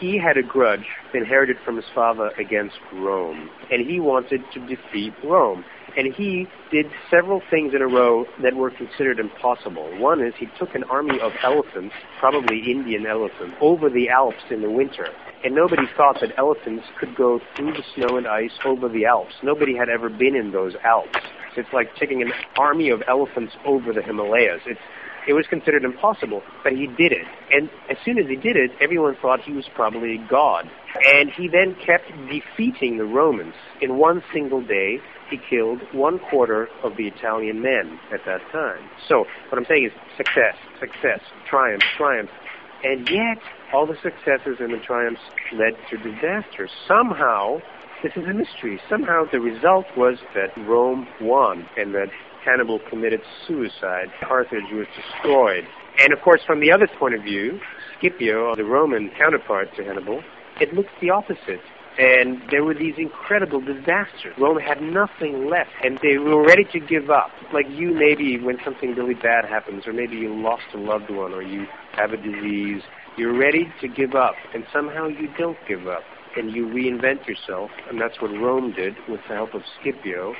He 0.00 0.18
had 0.18 0.36
a 0.36 0.42
grudge 0.42 0.86
inherited 1.14 1.56
from 1.64 1.76
his 1.76 1.84
father 1.94 2.30
against 2.38 2.76
Rome, 2.92 3.48
and 3.70 3.88
he 3.88 4.00
wanted 4.00 4.42
to 4.52 4.60
defeat 4.66 5.14
Rome. 5.24 5.64
And 5.96 6.14
he 6.14 6.46
did 6.70 6.86
several 7.10 7.40
things 7.50 7.72
in 7.74 7.80
a 7.80 7.86
row 7.86 8.26
that 8.42 8.54
were 8.54 8.70
considered 8.70 9.18
impossible. 9.18 9.88
One 9.98 10.20
is 10.20 10.34
he 10.38 10.46
took 10.58 10.74
an 10.74 10.84
army 10.84 11.18
of 11.20 11.32
elephants, 11.42 11.94
probably 12.20 12.70
Indian 12.70 13.06
elephants, 13.06 13.56
over 13.60 13.88
the 13.88 14.10
Alps 14.10 14.44
in 14.50 14.60
the 14.60 14.70
winter. 14.70 15.08
And 15.44 15.54
nobody 15.54 15.84
thought 15.96 16.20
that 16.20 16.32
elephants 16.36 16.84
could 16.98 17.14
go 17.16 17.40
through 17.54 17.72
the 17.72 17.82
snow 17.94 18.16
and 18.16 18.26
ice 18.26 18.58
over 18.64 18.88
the 18.88 19.06
Alps. 19.06 19.34
Nobody 19.42 19.74
had 19.74 19.88
ever 19.88 20.10
been 20.10 20.36
in 20.36 20.52
those 20.52 20.74
Alps. 20.84 21.18
It's 21.56 21.72
like 21.72 21.94
taking 21.96 22.20
an 22.20 22.32
army 22.58 22.90
of 22.90 23.02
elephants 23.08 23.54
over 23.64 23.92
the 23.92 24.02
Himalayas. 24.02 24.60
It's 24.66 24.80
it 25.26 25.32
was 25.32 25.44
considered 25.48 25.82
impossible, 25.82 26.42
but 26.62 26.72
he 26.72 26.86
did 26.86 27.10
it. 27.10 27.26
And 27.50 27.68
as 27.90 27.96
soon 28.04 28.18
as 28.18 28.26
he 28.28 28.36
did 28.36 28.54
it, 28.54 28.70
everyone 28.80 29.16
thought 29.20 29.40
he 29.40 29.52
was 29.52 29.64
probably 29.74 30.14
a 30.14 30.28
God. 30.28 30.70
And 31.04 31.30
he 31.30 31.48
then 31.48 31.74
kept 31.84 32.12
defeating 32.30 32.98
the 32.98 33.04
Romans. 33.04 33.54
In 33.82 33.98
one 33.98 34.22
single 34.32 34.62
day, 34.62 35.00
he 35.30 35.38
killed 35.38 35.80
one 35.92 36.18
quarter 36.18 36.68
of 36.82 36.96
the 36.96 37.06
Italian 37.06 37.62
men 37.62 37.98
at 38.12 38.20
that 38.26 38.40
time. 38.52 38.88
So 39.08 39.24
what 39.48 39.58
I'm 39.58 39.66
saying 39.66 39.86
is 39.86 39.92
success, 40.16 40.54
success, 40.80 41.20
triumph, 41.48 41.82
triumph. 41.96 42.30
And 42.84 43.08
yet, 43.08 43.38
all 43.72 43.86
the 43.86 43.96
successes 44.02 44.58
and 44.60 44.72
the 44.72 44.78
triumphs 44.78 45.20
led 45.52 45.74
to 45.90 45.96
disaster. 45.96 46.68
Somehow, 46.86 47.60
this 48.02 48.12
is 48.16 48.24
a 48.24 48.34
mystery. 48.34 48.80
Somehow 48.88 49.24
the 49.30 49.40
result 49.40 49.86
was 49.96 50.18
that 50.34 50.56
Rome 50.68 51.08
won 51.20 51.66
and 51.76 51.94
that 51.94 52.08
Hannibal 52.44 52.78
committed 52.88 53.22
suicide. 53.46 54.12
Carthage 54.22 54.70
was 54.72 54.86
destroyed. 54.94 55.64
And 55.98 56.12
of 56.12 56.20
course, 56.20 56.42
from 56.46 56.60
the 56.60 56.70
other 56.70 56.86
point 56.98 57.14
of 57.14 57.22
view, 57.22 57.58
Scipio, 58.00 58.54
the 58.54 58.64
Roman 58.64 59.10
counterpart 59.18 59.74
to 59.76 59.84
Hannibal, 59.84 60.22
it 60.60 60.72
looks 60.74 60.90
the 61.00 61.10
opposite. 61.10 61.60
And 61.98 62.42
there 62.50 62.62
were 62.62 62.74
these 62.74 62.94
incredible 62.98 63.60
disasters. 63.60 64.36
Rome 64.38 64.58
had 64.58 64.82
nothing 64.82 65.48
left, 65.48 65.70
and 65.82 65.98
they 66.02 66.18
were 66.18 66.44
ready 66.44 66.64
to 66.72 66.80
give 66.80 67.08
up. 67.08 67.30
Like 67.54 67.66
you, 67.70 67.94
maybe 67.94 68.38
when 68.38 68.58
something 68.64 68.94
really 68.94 69.14
bad 69.14 69.46
happens, 69.46 69.86
or 69.86 69.94
maybe 69.94 70.16
you 70.16 70.34
lost 70.34 70.64
a 70.74 70.78
loved 70.78 71.10
one, 71.10 71.32
or 71.32 71.42
you 71.42 71.66
have 71.92 72.12
a 72.12 72.18
disease, 72.18 72.82
you're 73.16 73.36
ready 73.36 73.72
to 73.80 73.88
give 73.88 74.14
up, 74.14 74.34
and 74.52 74.66
somehow 74.72 75.06
you 75.06 75.28
don't 75.38 75.56
give 75.66 75.88
up, 75.88 76.02
and 76.36 76.52
you 76.52 76.66
reinvent 76.66 77.26
yourself, 77.26 77.70
and 77.88 77.98
that's 77.98 78.20
what 78.20 78.30
Rome 78.30 78.72
did 78.72 78.94
with 79.08 79.20
the 79.26 79.34
help 79.34 79.54
of 79.54 79.62
Scipio, 79.82 80.34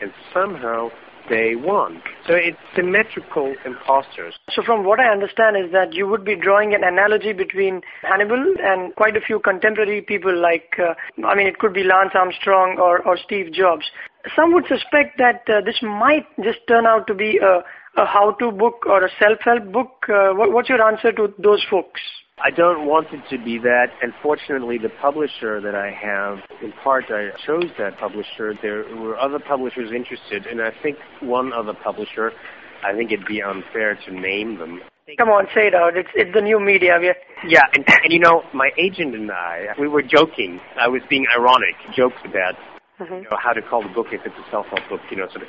and 0.00 0.12
somehow 0.32 0.90
they 1.28 1.54
won. 1.56 2.02
So 2.26 2.34
it's 2.34 2.58
symmetrical 2.74 3.54
imposters. 3.64 4.34
So 4.50 4.62
from 4.62 4.84
what 4.84 5.00
I 5.00 5.10
understand 5.10 5.56
is 5.56 5.72
that 5.72 5.92
you 5.92 6.06
would 6.06 6.24
be 6.24 6.36
drawing 6.36 6.74
an 6.74 6.82
analogy 6.84 7.32
between 7.32 7.82
Hannibal 8.02 8.54
and 8.62 8.94
quite 8.96 9.16
a 9.16 9.20
few 9.20 9.40
contemporary 9.40 10.02
people 10.02 10.36
like, 10.36 10.78
uh, 10.78 10.94
I 11.26 11.34
mean, 11.34 11.46
it 11.46 11.58
could 11.58 11.72
be 11.72 11.82
Lance 11.84 12.12
Armstrong 12.14 12.78
or, 12.78 13.06
or 13.06 13.16
Steve 13.16 13.52
Jobs. 13.52 13.84
Some 14.36 14.52
would 14.52 14.66
suspect 14.66 15.18
that 15.18 15.42
uh, 15.48 15.60
this 15.64 15.80
might 15.82 16.26
just 16.42 16.58
turn 16.68 16.86
out 16.86 17.06
to 17.06 17.14
be 17.14 17.38
a, 17.38 17.64
a 18.00 18.06
how-to 18.06 18.52
book 18.52 18.84
or 18.86 19.04
a 19.04 19.10
self-help 19.18 19.72
book. 19.72 20.04
Uh, 20.08 20.34
what, 20.34 20.52
what's 20.52 20.68
your 20.68 20.82
answer 20.82 21.12
to 21.12 21.32
those 21.38 21.64
folks? 21.70 22.00
I 22.42 22.50
don't 22.50 22.86
want 22.86 23.08
it 23.12 23.22
to 23.30 23.42
be 23.42 23.58
that, 23.58 23.88
and 24.02 24.12
fortunately, 24.22 24.78
the 24.78 24.88
publisher 24.88 25.60
that 25.60 25.74
I 25.74 25.90
have, 25.90 26.38
in 26.62 26.72
part, 26.72 27.04
I 27.10 27.30
chose 27.46 27.70
that 27.78 27.98
publisher. 27.98 28.54
There 28.62 28.84
were 28.96 29.18
other 29.18 29.38
publishers 29.38 29.90
interested, 29.94 30.46
and 30.46 30.62
I 30.62 30.70
think 30.82 30.96
one 31.20 31.52
other 31.52 31.74
publisher, 31.74 32.32
I 32.84 32.94
think 32.94 33.12
it'd 33.12 33.26
be 33.26 33.42
unfair 33.42 33.98
to 34.06 34.12
name 34.12 34.58
them. 34.58 34.80
Come 35.18 35.28
on, 35.28 35.46
say 35.54 35.66
it 35.66 35.74
out. 35.74 35.96
It's 35.96 36.08
it's 36.14 36.32
the 36.32 36.40
new 36.40 36.60
media. 36.60 36.96
We're 36.98 37.16
Yeah, 37.46 37.66
and, 37.74 37.84
and 37.86 38.12
you 38.12 38.20
know, 38.20 38.42
my 38.54 38.70
agent 38.78 39.14
and 39.14 39.30
I, 39.30 39.74
we 39.78 39.88
were 39.88 40.02
joking. 40.02 40.60
I 40.78 40.88
was 40.88 41.02
being 41.10 41.26
ironic, 41.36 41.74
jokes 41.96 42.22
about 42.24 42.54
mm-hmm. 43.00 43.14
you 43.14 43.22
know, 43.22 43.36
how 43.42 43.52
to 43.52 43.62
call 43.62 43.82
the 43.82 43.88
book 43.88 44.08
if 44.12 44.20
it's 44.24 44.36
a 44.36 44.50
self-help 44.50 44.88
book, 44.88 45.00
you 45.10 45.16
know, 45.16 45.26
sort 45.28 45.42
of 45.42 45.48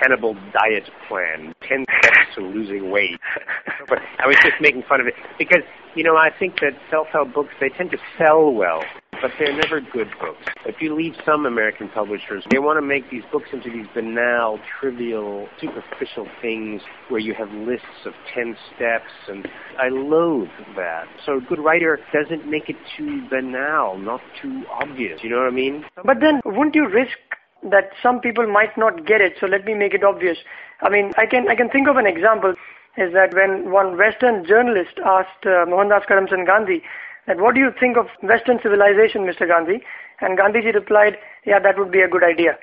Hannibal 0.00 0.34
diet 0.52 0.90
plan, 1.08 1.54
10 1.68 1.84
steps 2.00 2.16
to 2.36 2.40
losing 2.42 2.90
weight. 2.90 3.18
but 3.88 3.98
I 4.18 4.26
was 4.26 4.36
just 4.42 4.54
making 4.60 4.84
fun 4.88 5.00
of 5.00 5.06
it 5.06 5.14
because, 5.38 5.62
you 5.94 6.04
know, 6.04 6.16
I 6.16 6.30
think 6.38 6.60
that 6.60 6.72
self-help 6.90 7.34
books, 7.34 7.50
they 7.60 7.68
tend 7.68 7.90
to 7.90 7.98
sell 8.16 8.52
well, 8.52 8.82
but 9.20 9.32
they're 9.38 9.56
never 9.56 9.80
good 9.80 10.08
books. 10.20 10.46
If 10.66 10.76
you 10.80 10.94
leave 10.94 11.14
some 11.26 11.46
American 11.46 11.88
publishers, 11.88 12.44
they 12.50 12.58
want 12.58 12.78
to 12.78 12.86
make 12.86 13.10
these 13.10 13.24
books 13.32 13.48
into 13.52 13.70
these 13.70 13.86
banal, 13.94 14.60
trivial, 14.80 15.48
superficial 15.60 16.26
things 16.40 16.82
where 17.08 17.20
you 17.20 17.34
have 17.34 17.50
lists 17.50 18.06
of 18.06 18.12
10 18.34 18.56
steps, 18.74 19.10
and 19.26 19.48
I 19.80 19.88
loathe 19.88 20.48
that. 20.76 21.06
So 21.26 21.38
a 21.38 21.40
good 21.40 21.58
writer 21.58 21.98
doesn't 22.12 22.48
make 22.48 22.68
it 22.68 22.76
too 22.96 23.26
banal, 23.28 23.98
not 23.98 24.20
too 24.40 24.62
obvious. 24.70 25.20
You 25.22 25.30
know 25.30 25.38
what 25.38 25.48
I 25.48 25.54
mean? 25.54 25.84
But 26.04 26.18
then, 26.20 26.40
wouldn't 26.44 26.76
you 26.76 26.88
risk 26.88 27.18
that 27.62 27.90
some 28.02 28.20
people 28.20 28.46
might 28.46 28.76
not 28.76 29.06
get 29.06 29.20
it? 29.20 29.34
So 29.40 29.46
let 29.46 29.64
me 29.64 29.74
make 29.74 29.94
it 29.94 30.04
obvious. 30.04 30.38
I 30.80 30.88
mean, 30.88 31.12
I 31.16 31.26
can 31.26 31.48
I 31.48 31.54
can 31.54 31.68
think 31.68 31.88
of 31.88 31.96
an 31.96 32.06
example. 32.06 32.54
Is 32.96 33.12
that 33.12 33.34
when 33.34 33.70
one 33.70 33.96
Western 33.96 34.44
journalist 34.44 34.98
asked 35.04 35.46
uh, 35.46 35.64
Mohandas 35.66 36.04
Karamchand 36.08 36.46
Gandhi 36.46 36.82
that 37.26 37.38
what 37.38 37.54
do 37.54 37.60
you 37.60 37.70
think 37.78 37.96
of 37.96 38.06
Western 38.22 38.58
civilization, 38.62 39.22
Mr. 39.22 39.46
Gandhi? 39.46 39.82
And 40.20 40.36
Gandhiji 40.36 40.74
replied, 40.74 41.16
yeah, 41.46 41.60
that 41.60 41.78
would 41.78 41.92
be 41.92 42.00
a 42.00 42.08
good 42.08 42.24
idea. 42.24 42.58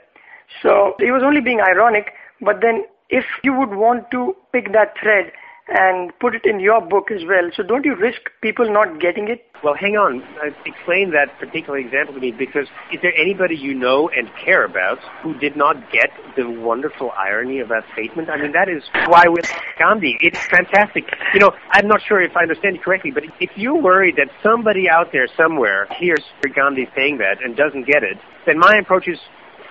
So 0.61 0.95
he 0.99 1.11
was 1.11 1.23
only 1.23 1.39
being 1.39 1.61
ironic, 1.61 2.11
but 2.41 2.59
then 2.61 2.83
if 3.09 3.25
you 3.43 3.53
would 3.53 3.69
want 3.69 4.11
to 4.11 4.35
pick 4.51 4.73
that 4.73 4.93
thread 5.01 5.31
and 5.67 6.11
put 6.19 6.35
it 6.35 6.45
in 6.45 6.59
your 6.59 6.79
book 6.79 7.09
as 7.09 7.21
well, 7.27 7.49
so 7.55 7.63
don't 7.63 7.85
you 7.85 7.95
risk 7.95 8.21
people 8.41 8.71
not 8.71 8.99
getting 8.99 9.27
it? 9.27 9.45
Well, 9.63 9.73
hang 9.73 9.95
on. 9.97 10.21
Uh, 10.37 10.51
explain 10.65 11.11
that 11.11 11.39
particular 11.39 11.79
example 11.79 12.13
to 12.13 12.19
me 12.19 12.31
because 12.31 12.67
is 12.93 12.99
there 13.01 13.15
anybody 13.15 13.55
you 13.55 13.73
know 13.73 14.09
and 14.09 14.29
care 14.43 14.63
about 14.63 14.99
who 15.23 15.33
did 15.39 15.55
not 15.55 15.91
get 15.91 16.11
the 16.35 16.47
wonderful 16.47 17.11
irony 17.17 17.59
of 17.59 17.69
that 17.69 17.83
statement? 17.93 18.29
I 18.29 18.37
mean, 18.37 18.51
that 18.51 18.69
is 18.69 18.83
why 19.07 19.23
with 19.27 19.49
Gandhi, 19.79 20.17
it's 20.21 20.45
fantastic. 20.47 21.05
You 21.33 21.39
know, 21.39 21.51
I'm 21.71 21.87
not 21.87 22.01
sure 22.07 22.21
if 22.21 22.37
I 22.37 22.43
understand 22.43 22.75
you 22.75 22.81
correctly, 22.81 23.11
but 23.11 23.23
if 23.39 23.49
you're 23.55 23.81
worried 23.81 24.17
that 24.17 24.29
somebody 24.43 24.87
out 24.87 25.11
there 25.11 25.27
somewhere 25.35 25.87
hears 25.97 26.21
Gandhi 26.55 26.87
saying 26.95 27.17
that 27.17 27.43
and 27.43 27.55
doesn't 27.55 27.87
get 27.87 28.03
it, 28.03 28.17
then 28.45 28.59
my 28.59 28.77
approach 28.81 29.07
is 29.07 29.19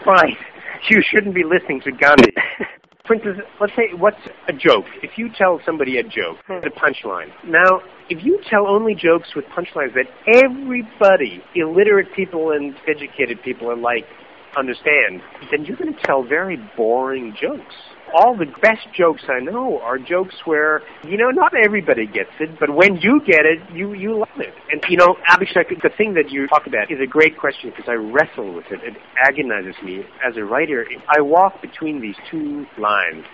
fine. 0.05 0.37
You 0.91 1.01
shouldn't 1.03 1.35
be 1.35 1.45
listening 1.45 1.81
to 1.83 1.93
Gandhi. 1.93 2.35
For 3.07 3.15
instance, 3.15 3.39
let's 3.61 3.73
say 3.77 3.93
what's 3.99 4.17
a 4.49 4.53
joke? 4.53 4.87
If 5.03 5.19
you 5.19 5.29
tell 5.37 5.61
somebody 5.67 5.99
a 5.99 6.03
joke, 6.03 6.39
Hmm. 6.47 6.61
the 6.61 6.71
punchline. 6.71 7.31
Now, 7.45 7.83
if 8.09 8.25
you 8.25 8.41
tell 8.49 8.67
only 8.67 8.95
jokes 8.95 9.35
with 9.35 9.45
punchlines 9.47 9.93
that 9.93 10.07
everybody, 10.27 11.43
illiterate 11.55 12.15
people 12.15 12.53
and 12.53 12.75
educated 12.89 13.43
people 13.43 13.73
alike, 13.73 14.07
understand, 14.57 15.21
then 15.51 15.67
you're 15.67 15.77
going 15.77 15.93
to 15.93 16.01
tell 16.05 16.23
very 16.23 16.57
boring 16.77 17.35
jokes. 17.39 17.75
All 18.15 18.37
the 18.37 18.47
best 18.63 18.87
jokes 18.97 19.25
I 19.29 19.41
know 19.41 19.81
are 19.81 19.99
jokes 19.99 20.37
where, 20.45 20.83
you 21.03 21.17
know, 21.17 21.31
not 21.31 21.53
everybody 21.53 22.07
gets 22.07 22.31
it, 22.39 22.61
but 22.61 22.71
when 22.71 22.95
you 22.97 23.21
get 23.27 23.45
it, 23.45 23.59
you, 23.75 23.93
you 23.93 24.17
love 24.19 24.39
it. 24.39 24.55
And, 24.71 24.81
you 24.89 24.97
know, 24.97 25.17
Abhishek, 25.29 25.83
the 25.83 25.91
thing 25.99 26.15
that 26.15 26.31
you 26.31 26.47
talk 26.47 26.69
about 26.69 26.93
is 26.93 27.01
a 27.03 27.09
great 27.09 27.37
question 27.37 27.71
because 27.71 27.87
I 27.89 27.95
wrestle 27.95 28.55
with 28.55 28.67
it. 28.71 28.81
It 28.85 28.95
agonizes 29.29 29.75
me. 29.83 30.05
As 30.25 30.37
a 30.37 30.45
writer, 30.45 30.87
I 31.09 31.23
walk 31.23 31.61
between 31.61 32.01
these 32.01 32.15
two 32.31 32.67
lines. 32.79 33.25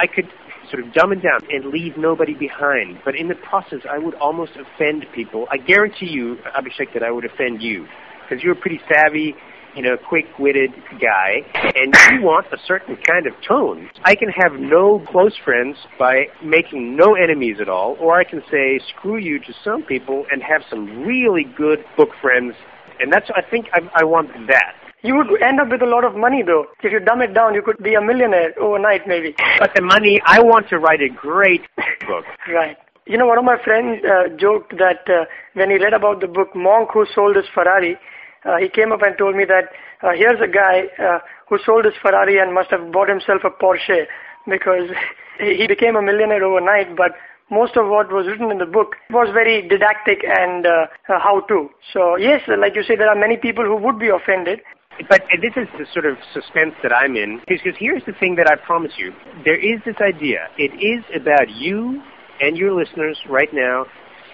I 0.00 0.08
could 0.08 0.28
sort 0.70 0.84
of 0.84 0.92
dumb 0.92 1.12
it 1.12 1.22
down 1.22 1.40
and 1.50 1.66
leave 1.66 1.96
nobody 1.96 2.34
behind, 2.34 2.98
but 3.04 3.14
in 3.14 3.28
the 3.28 3.34
process, 3.36 3.80
I 3.88 3.98
would 3.98 4.14
almost 4.14 4.52
offend 4.56 5.06
people. 5.14 5.46
I 5.50 5.58
guarantee 5.58 6.06
you, 6.06 6.38
Abhishek, 6.56 6.92
that 6.94 7.04
I 7.04 7.10
would 7.12 7.24
offend 7.24 7.62
you 7.62 7.86
because 8.22 8.42
you're 8.42 8.54
pretty 8.54 8.80
savvy 8.92 9.36
you 9.74 9.82
know, 9.82 9.96
quick-witted 9.96 10.70
guy, 11.00 11.42
and 11.74 11.94
you 12.12 12.22
want 12.26 12.46
a 12.52 12.58
certain 12.66 12.96
kind 12.96 13.26
of 13.26 13.34
tone. 13.46 13.90
I 14.04 14.14
can 14.14 14.28
have 14.28 14.52
no 14.52 15.04
close 15.10 15.36
friends 15.44 15.76
by 15.98 16.26
making 16.42 16.96
no 16.96 17.14
enemies 17.14 17.56
at 17.60 17.68
all, 17.68 17.96
or 18.00 18.18
I 18.18 18.24
can 18.24 18.42
say 18.50 18.80
screw 18.96 19.18
you 19.18 19.38
to 19.40 19.54
some 19.64 19.82
people 19.82 20.26
and 20.30 20.42
have 20.42 20.62
some 20.70 21.04
really 21.04 21.44
good 21.44 21.84
book 21.96 22.10
friends, 22.20 22.54
and 23.00 23.12
that's, 23.12 23.30
I 23.34 23.42
think 23.42 23.66
I, 23.72 23.80
I 23.94 24.04
want 24.04 24.30
that. 24.48 24.74
You 25.02 25.16
would 25.16 25.42
end 25.42 25.60
up 25.60 25.68
with 25.68 25.82
a 25.82 25.86
lot 25.86 26.04
of 26.04 26.16
money 26.16 26.42
though. 26.42 26.64
If 26.82 26.90
you 26.90 26.98
dumb 26.98 27.20
it 27.20 27.34
down, 27.34 27.52
you 27.52 27.60
could 27.60 27.76
be 27.76 27.94
a 27.94 28.00
millionaire 28.00 28.58
overnight 28.58 29.06
maybe. 29.06 29.34
But 29.58 29.72
the 29.74 29.82
money, 29.82 30.18
I 30.24 30.40
want 30.40 30.70
to 30.70 30.78
write 30.78 31.02
a 31.02 31.10
great 31.10 31.60
book. 32.08 32.24
Right. 32.48 32.78
You 33.06 33.18
know, 33.18 33.26
one 33.26 33.36
of 33.36 33.44
my 33.44 33.62
friends 33.62 34.02
uh, 34.02 34.34
joked 34.38 34.78
that 34.78 35.04
uh, 35.06 35.26
when 35.52 35.68
he 35.68 35.76
read 35.76 35.92
about 35.92 36.22
the 36.22 36.26
book 36.26 36.56
Monk 36.56 36.88
Who 36.94 37.04
Sold 37.14 37.36
His 37.36 37.44
Ferrari, 37.52 37.98
uh, 38.44 38.56
he 38.58 38.68
came 38.68 38.92
up 38.92 39.02
and 39.02 39.16
told 39.16 39.36
me 39.36 39.44
that 39.44 39.70
uh, 40.02 40.12
here's 40.14 40.40
a 40.40 40.50
guy 40.50 40.84
uh, 41.02 41.18
who 41.48 41.58
sold 41.64 41.84
his 41.84 41.94
Ferrari 42.00 42.38
and 42.38 42.52
must 42.52 42.70
have 42.70 42.92
bought 42.92 43.08
himself 43.08 43.42
a 43.44 43.50
Porsche 43.50 44.06
because 44.48 44.90
he 45.40 45.66
became 45.66 45.96
a 45.96 46.02
millionaire 46.02 46.44
overnight, 46.44 46.96
but 46.96 47.12
most 47.50 47.76
of 47.76 47.88
what 47.88 48.12
was 48.12 48.26
written 48.26 48.50
in 48.50 48.58
the 48.58 48.66
book 48.66 48.96
was 49.10 49.28
very 49.32 49.66
didactic 49.68 50.24
and 50.24 50.66
uh, 50.66 50.86
uh, 51.08 51.18
how-to. 51.18 51.68
So 51.92 52.16
yes, 52.16 52.40
like 52.48 52.74
you 52.74 52.82
say, 52.82 52.96
there 52.96 53.08
are 53.08 53.18
many 53.18 53.36
people 53.36 53.64
who 53.64 53.76
would 53.76 53.98
be 53.98 54.08
offended. 54.08 54.60
But 55.08 55.22
this 55.42 55.52
is 55.56 55.66
the 55.76 55.86
sort 55.92 56.06
of 56.06 56.16
suspense 56.32 56.74
that 56.84 56.92
I'm 56.92 57.16
in, 57.16 57.40
because 57.48 57.74
here's 57.76 58.04
the 58.06 58.12
thing 58.12 58.36
that 58.36 58.46
I 58.46 58.54
promise 58.64 58.92
you. 58.96 59.12
There 59.44 59.58
is 59.58 59.80
this 59.84 59.96
idea. 60.00 60.46
It 60.56 60.70
is 60.78 61.04
about 61.20 61.50
you 61.50 62.00
and 62.40 62.56
your 62.56 62.72
listeners 62.72 63.18
right 63.28 63.52
now 63.52 63.86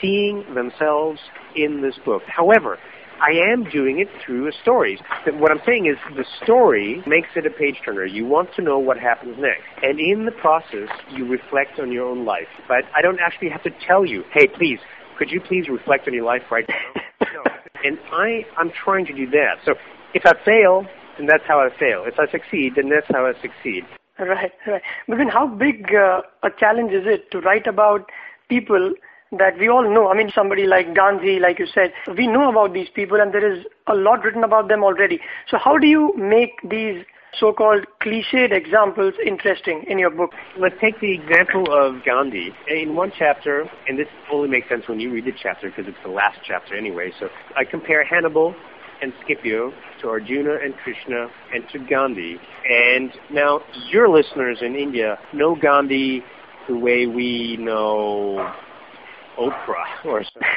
seeing 0.03 0.45
themselves 0.55 1.19
in 1.57 1.81
this 1.81 1.95
book. 2.05 2.23
However, 2.27 2.79
I 3.21 3.33
am 3.53 3.65
doing 3.65 3.99
it 3.99 4.09
through 4.25 4.49
a 4.49 4.53
story. 4.63 4.99
What 5.35 5.51
I'm 5.51 5.61
saying 5.67 5.87
is 5.87 5.97
the 6.17 6.25
story 6.43 7.03
makes 7.07 7.29
it 7.37 7.45
a 7.45 7.51
page 7.51 7.77
turner. 7.85 8.07
You 8.07 8.25
want 8.25 8.55
to 8.57 8.63
know 8.63 8.79
what 8.79 8.99
happens 8.99 9.37
next. 9.39 9.65
And 9.83 10.01
in 10.01 10.25
the 10.25 10.33
process, 10.33 10.89
you 11.11 11.27
reflect 11.27 11.79
on 11.79 11.93
your 11.93 12.07
own 12.09 12.25
life. 12.25 12.49
But 12.67 12.85
I 12.97 13.03
don't 13.03 13.21
actually 13.21 13.51
have 13.51 13.63
to 13.65 13.71
tell 13.87 14.07
you, 14.07 14.25
hey, 14.33 14.49
please, 14.49 14.79
could 15.19 15.31
you 15.31 15.41
please 15.41 15.69
reflect 15.69 16.09
on 16.09 16.15
your 16.15 16.25
life 16.25 16.43
right 16.51 16.65
now? 16.67 17.03
no. 17.35 17.51
And 17.85 17.99
I, 18.11 18.47
I'm 18.57 18.71
trying 18.71 19.05
to 19.07 19.13
do 19.13 19.29
that. 19.31 19.57
So 19.67 19.75
if 20.15 20.25
I 20.25 20.33
fail, 20.45 20.87
then 21.19 21.27
that's 21.27 21.45
how 21.47 21.61
I 21.61 21.69
fail. 21.79 22.05
If 22.07 22.19
I 22.19 22.31
succeed, 22.31 22.73
then 22.77 22.89
that's 22.89 23.07
how 23.09 23.27
I 23.27 23.33
succeed. 23.43 23.85
Right, 24.19 24.53
right. 24.67 24.83
But 25.09 25.17
then 25.19 25.29
how 25.29 25.47
big 25.47 25.95
uh, 25.95 26.23
a 26.43 26.51
challenge 26.59 26.93
is 26.93 27.05
it 27.07 27.31
to 27.33 27.41
write 27.41 27.67
about 27.67 28.11
people 28.49 28.95
that 29.33 29.59
we 29.59 29.69
all 29.69 29.89
know. 29.89 30.09
I 30.09 30.17
mean, 30.17 30.31
somebody 30.35 30.67
like 30.67 30.95
Gandhi, 30.95 31.39
like 31.39 31.59
you 31.59 31.67
said, 31.67 31.93
we 32.17 32.27
know 32.27 32.51
about 32.51 32.73
these 32.73 32.89
people 32.95 33.21
and 33.21 33.33
there 33.33 33.53
is 33.53 33.65
a 33.87 33.95
lot 33.95 34.25
written 34.25 34.43
about 34.43 34.69
them 34.69 34.83
already. 34.83 35.21
So 35.49 35.57
how 35.57 35.79
do 35.79 35.87
you 35.87 36.13
make 36.17 36.61
these 36.69 37.05
so-called 37.39 37.87
cliched 38.03 38.51
examples 38.51 39.15
interesting 39.25 39.85
in 39.87 40.01
your 40.01 40.11
book? 40.11 40.31
Let's 40.59 40.75
take 40.81 40.99
the 41.01 41.13
example 41.13 41.67
of 41.71 42.05
Gandhi. 42.05 42.53
In 42.69 42.97
one 42.97 43.13
chapter, 43.17 43.71
and 43.89 43.97
this 43.99 44.09
only 44.33 44.49
makes 44.49 44.69
sense 44.69 44.89
when 44.89 44.99
you 44.99 45.13
read 45.13 45.27
the 45.27 45.33
chapter 45.41 45.71
because 45.71 45.87
it's 45.87 46.03
the 46.03 46.11
last 46.11 46.41
chapter 46.45 46.77
anyway, 46.77 47.13
so 47.21 47.29
I 47.57 47.65
compare 47.65 48.05
Hannibal 48.05 48.55
and 49.01 49.13
Scipio 49.25 49.73
to 50.03 50.09
Arjuna 50.09 50.57
and 50.63 50.75
Krishna 50.79 51.29
and 51.55 51.65
to 51.73 51.79
Gandhi. 51.79 52.37
And 52.69 53.13
now 53.31 53.61
your 53.91 54.09
listeners 54.09 54.59
in 54.61 54.75
India 54.75 55.19
know 55.33 55.55
Gandhi 55.55 56.25
the 56.69 56.77
way 56.77 57.07
we 57.07 57.57
know 57.59 58.55
Oprah 59.39 60.05
or 60.05 60.23
something. 60.25 60.49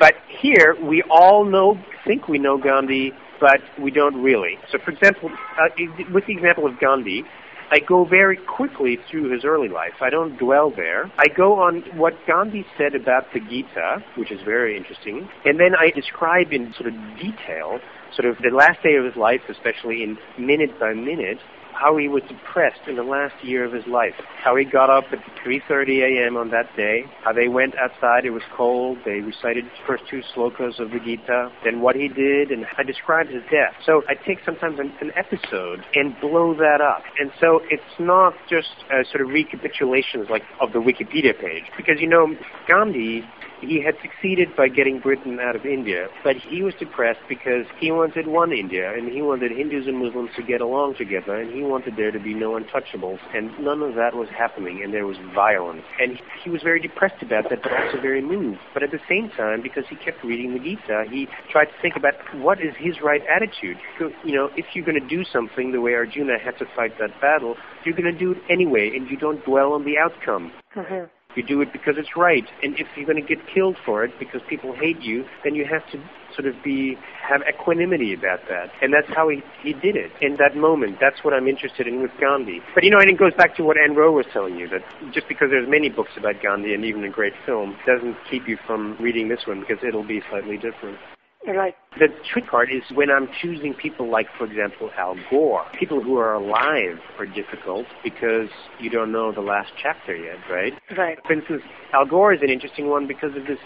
but 0.00 0.14
here, 0.28 0.76
we 0.82 1.02
all 1.10 1.44
know, 1.44 1.78
think 2.06 2.28
we 2.28 2.38
know 2.38 2.58
Gandhi, 2.58 3.12
but 3.40 3.60
we 3.80 3.90
don't 3.90 4.22
really. 4.22 4.58
So, 4.70 4.78
for 4.78 4.90
example, 4.90 5.30
uh, 5.60 5.68
with 6.12 6.26
the 6.26 6.32
example 6.32 6.66
of 6.66 6.78
Gandhi, 6.78 7.24
I 7.70 7.80
go 7.80 8.04
very 8.04 8.36
quickly 8.36 8.98
through 9.10 9.32
his 9.32 9.44
early 9.44 9.68
life. 9.68 9.94
I 10.00 10.10
don't 10.10 10.36
dwell 10.38 10.70
there. 10.70 11.10
I 11.18 11.28
go 11.28 11.54
on 11.54 11.82
what 11.96 12.14
Gandhi 12.26 12.64
said 12.76 12.94
about 12.94 13.32
the 13.32 13.40
Gita, 13.40 14.04
which 14.16 14.30
is 14.30 14.40
very 14.44 14.76
interesting, 14.76 15.28
and 15.44 15.58
then 15.58 15.74
I 15.74 15.90
describe 15.90 16.52
in 16.52 16.72
sort 16.74 16.88
of 16.88 16.94
detail, 17.18 17.80
sort 18.14 18.26
of 18.26 18.36
the 18.42 18.54
last 18.54 18.82
day 18.82 18.96
of 18.96 19.04
his 19.04 19.16
life, 19.16 19.40
especially 19.48 20.02
in 20.02 20.18
minute 20.38 20.78
by 20.78 20.92
minute, 20.92 21.38
how 21.74 21.96
he 21.96 22.08
was 22.08 22.22
depressed 22.28 22.80
in 22.88 22.96
the 22.96 23.02
last 23.02 23.34
year 23.42 23.64
of 23.64 23.72
his 23.72 23.86
life, 23.86 24.14
how 24.42 24.56
he 24.56 24.64
got 24.64 24.90
up 24.90 25.04
at 25.12 25.18
3.30 25.44 26.02
a.m. 26.02 26.36
on 26.36 26.50
that 26.50 26.74
day, 26.76 27.04
how 27.22 27.32
they 27.32 27.48
went 27.48 27.74
outside, 27.76 28.24
it 28.24 28.30
was 28.30 28.42
cold, 28.56 28.98
they 29.04 29.20
recited 29.20 29.64
the 29.64 29.86
first 29.86 30.04
two 30.08 30.22
slokas 30.34 30.78
of 30.78 30.90
the 30.90 30.98
Gita, 30.98 31.50
then 31.64 31.80
what 31.80 31.96
he 31.96 32.08
did, 32.08 32.50
and 32.50 32.66
I 32.78 32.82
described 32.82 33.30
his 33.30 33.42
death. 33.50 33.74
So 33.84 34.02
I 34.08 34.14
take 34.14 34.38
sometimes 34.44 34.78
an, 34.78 34.92
an 35.00 35.12
episode 35.16 35.84
and 35.94 36.18
blow 36.20 36.54
that 36.54 36.80
up. 36.80 37.02
And 37.18 37.30
so 37.40 37.60
it's 37.70 37.82
not 37.98 38.34
just 38.48 38.68
a 38.90 39.04
sort 39.10 39.22
of 39.22 39.28
recapitulations 39.28 40.30
like 40.30 40.42
of 40.60 40.72
the 40.72 40.78
Wikipedia 40.78 41.38
page, 41.38 41.64
because 41.76 42.00
you 42.00 42.08
know, 42.08 42.34
Gandhi 42.68 43.24
he 43.60 43.82
had 43.82 43.94
succeeded 44.02 44.54
by 44.56 44.68
getting 44.68 45.00
Britain 45.00 45.38
out 45.40 45.56
of 45.56 45.64
India, 45.64 46.08
but 46.22 46.36
he 46.36 46.62
was 46.62 46.74
depressed 46.78 47.20
because 47.28 47.66
he 47.78 47.90
wanted 47.90 48.26
one 48.26 48.52
India, 48.52 48.92
and 48.92 49.10
he 49.10 49.22
wanted 49.22 49.52
Hindus 49.52 49.86
and 49.86 49.98
Muslims 49.98 50.30
to 50.36 50.42
get 50.42 50.60
along 50.60 50.94
together, 50.96 51.34
and 51.40 51.52
he 51.52 51.62
wanted 51.62 51.96
there 51.96 52.10
to 52.10 52.18
be 52.18 52.34
no 52.34 52.58
untouchables, 52.58 53.18
and 53.34 53.58
none 53.58 53.82
of 53.82 53.94
that 53.94 54.14
was 54.14 54.28
happening, 54.28 54.82
and 54.82 54.92
there 54.92 55.06
was 55.06 55.16
violence. 55.34 55.82
And 56.00 56.18
he 56.42 56.50
was 56.50 56.62
very 56.62 56.80
depressed 56.80 57.22
about 57.22 57.50
that, 57.50 57.62
but 57.62 57.72
also 57.72 58.00
very 58.00 58.22
moved. 58.22 58.58
But 58.72 58.82
at 58.82 58.90
the 58.90 59.00
same 59.08 59.30
time, 59.36 59.62
because 59.62 59.84
he 59.88 59.96
kept 59.96 60.22
reading 60.24 60.52
the 60.52 60.60
Gita, 60.60 61.04
he 61.10 61.28
tried 61.50 61.66
to 61.66 61.76
think 61.80 61.96
about 61.96 62.14
what 62.36 62.60
is 62.60 62.74
his 62.78 63.00
right 63.02 63.22
attitude. 63.28 63.78
You 64.24 64.34
know, 64.34 64.50
if 64.56 64.66
you're 64.74 64.84
going 64.84 65.00
to 65.00 65.08
do 65.08 65.24
something 65.24 65.72
the 65.72 65.80
way 65.80 65.94
Arjuna 65.94 66.38
had 66.38 66.58
to 66.58 66.66
fight 66.76 66.98
that 66.98 67.20
battle, 67.20 67.56
you're 67.84 67.96
going 67.96 68.12
to 68.12 68.18
do 68.18 68.32
it 68.32 68.38
anyway, 68.50 68.90
and 68.94 69.08
you 69.10 69.16
don't 69.16 69.44
dwell 69.44 69.72
on 69.72 69.84
the 69.84 69.98
outcome. 69.98 70.52
Mm-hmm. 70.76 71.04
You 71.36 71.42
do 71.42 71.60
it 71.60 71.72
because 71.72 71.94
it's 71.96 72.16
right. 72.16 72.44
And 72.62 72.78
if 72.78 72.86
you're 72.96 73.06
going 73.06 73.20
to 73.20 73.26
get 73.26 73.38
killed 73.52 73.76
for 73.84 74.04
it 74.04 74.12
because 74.18 74.40
people 74.48 74.74
hate 74.74 75.00
you, 75.00 75.24
then 75.42 75.54
you 75.54 75.64
have 75.64 75.82
to 75.92 75.98
sort 76.34 76.46
of 76.46 76.54
be 76.62 76.96
have 77.22 77.42
equanimity 77.48 78.14
about 78.14 78.40
that. 78.48 78.70
And 78.82 78.92
that's 78.92 79.08
how 79.14 79.28
he, 79.28 79.42
he 79.62 79.72
did 79.72 79.96
it 79.96 80.10
in 80.20 80.36
that 80.36 80.56
moment. 80.56 80.98
That's 81.00 81.22
what 81.22 81.34
I'm 81.34 81.48
interested 81.48 81.86
in 81.86 82.02
with 82.02 82.10
Gandhi. 82.20 82.60
But 82.74 82.84
you 82.84 82.90
know, 82.90 82.98
and 82.98 83.10
it 83.10 83.18
goes 83.18 83.34
back 83.34 83.56
to 83.56 83.64
what 83.64 83.76
Ann 83.78 83.94
Wroe 83.94 84.12
was 84.12 84.26
telling 84.32 84.56
you, 84.56 84.68
that 84.68 84.82
just 85.12 85.28
because 85.28 85.48
there's 85.50 85.68
many 85.68 85.88
books 85.88 86.12
about 86.16 86.42
Gandhi 86.42 86.74
and 86.74 86.84
even 86.84 87.04
a 87.04 87.10
great 87.10 87.34
film 87.46 87.76
doesn't 87.86 88.16
keep 88.30 88.48
you 88.48 88.58
from 88.66 88.96
reading 89.00 89.28
this 89.28 89.46
one 89.46 89.60
because 89.60 89.82
it'll 89.86 90.06
be 90.06 90.22
slightly 90.30 90.56
different. 90.56 90.98
Right. 91.46 91.74
The 91.98 92.08
trick 92.32 92.46
part 92.48 92.72
is 92.72 92.82
when 92.94 93.10
I'm 93.10 93.28
choosing 93.40 93.74
people 93.74 94.10
like, 94.10 94.26
for 94.36 94.44
example, 94.46 94.90
Al 94.98 95.16
Gore. 95.30 95.64
People 95.78 96.02
who 96.02 96.16
are 96.18 96.34
alive 96.34 96.98
are 97.18 97.26
difficult 97.26 97.86
because 98.02 98.48
you 98.80 98.90
don't 98.90 99.12
know 99.12 99.30
the 99.30 99.42
last 99.42 99.70
chapter 99.80 100.16
yet, 100.16 100.38
right? 100.50 100.72
Right. 100.96 101.18
For 101.26 101.32
instance, 101.34 101.62
Al 101.92 102.06
Gore 102.06 102.32
is 102.34 102.40
an 102.42 102.50
interesting 102.50 102.88
one 102.88 103.06
because 103.06 103.36
of 103.36 103.46
this 103.46 103.58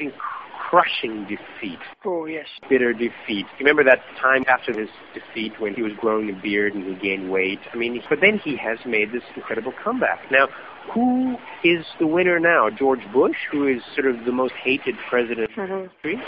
crushing 0.69 1.23
defeat. 1.25 1.79
Oh, 2.05 2.27
yes. 2.27 2.47
Bitter 2.69 2.93
defeat. 2.93 3.47
You 3.59 3.61
remember 3.61 3.85
that 3.85 4.01
time 4.21 4.45
after 4.49 4.73
this 4.75 4.91
defeat 5.15 5.59
when 5.59 5.75
he 5.75 5.83
was 5.83 5.93
growing 5.99 6.29
a 6.29 6.43
beard 6.43 6.75
and 6.75 6.85
he 6.85 6.95
gained 7.01 7.31
weight? 7.31 7.61
I 7.73 7.77
mean, 7.77 8.03
but 8.11 8.19
then 8.21 8.39
he 8.39 8.57
has 8.57 8.79
made 8.85 9.13
this 9.13 9.23
incredible 9.37 9.73
comeback. 9.83 10.31
Now, 10.31 10.49
who 10.93 11.37
is 11.65 11.87
the 11.99 12.07
winner 12.07 12.39
now? 12.39 12.69
George 12.71 13.01
Bush, 13.13 13.37
who 13.51 13.67
is 13.67 13.81
sort 13.95 14.07
of 14.07 14.25
the 14.27 14.33
most 14.33 14.53
hated 14.55 14.97
president 15.09 15.51
in 15.57 15.57
Mm-hmm. 15.65 15.85
history? 15.95 16.23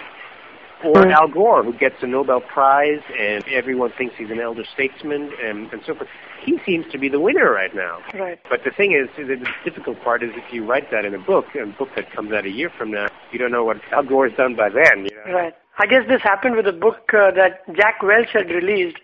Or 0.84 1.06
Al 1.10 1.28
Gore, 1.28 1.62
who 1.62 1.72
gets 1.72 1.96
a 2.02 2.06
Nobel 2.06 2.40
Prize 2.40 3.02
and 3.18 3.44
everyone 3.48 3.92
thinks 3.96 4.14
he's 4.16 4.30
an 4.30 4.40
elder 4.40 4.64
statesman 4.72 5.32
and, 5.42 5.72
and 5.72 5.82
so 5.86 5.94
forth. 5.94 6.08
He 6.44 6.58
seems 6.64 6.90
to 6.92 6.98
be 6.98 7.08
the 7.08 7.20
winner 7.20 7.52
right 7.52 7.74
now. 7.74 7.98
Right. 8.14 8.38
But 8.48 8.64
the 8.64 8.70
thing 8.70 8.92
is, 8.92 9.08
the 9.16 9.36
difficult 9.64 10.00
part 10.02 10.22
is 10.22 10.30
if 10.34 10.52
you 10.52 10.64
write 10.64 10.90
that 10.90 11.04
in 11.04 11.14
a 11.14 11.18
book, 11.18 11.46
a 11.54 11.66
book 11.66 11.90
that 11.96 12.10
comes 12.12 12.32
out 12.32 12.46
a 12.46 12.50
year 12.50 12.70
from 12.70 12.90
now, 12.90 13.08
you 13.30 13.38
don't 13.38 13.52
know 13.52 13.64
what 13.64 13.76
Al 13.92 14.04
Gore's 14.04 14.32
done 14.36 14.56
by 14.56 14.70
then. 14.70 15.04
You 15.04 15.16
know? 15.26 15.32
Right. 15.32 15.54
I 15.78 15.86
guess 15.86 16.06
this 16.08 16.22
happened 16.22 16.56
with 16.56 16.66
a 16.66 16.72
book 16.72 17.12
uh, 17.12 17.30
that 17.32 17.62
Jack 17.74 18.02
Welch 18.02 18.30
had 18.32 18.50
released. 18.50 18.98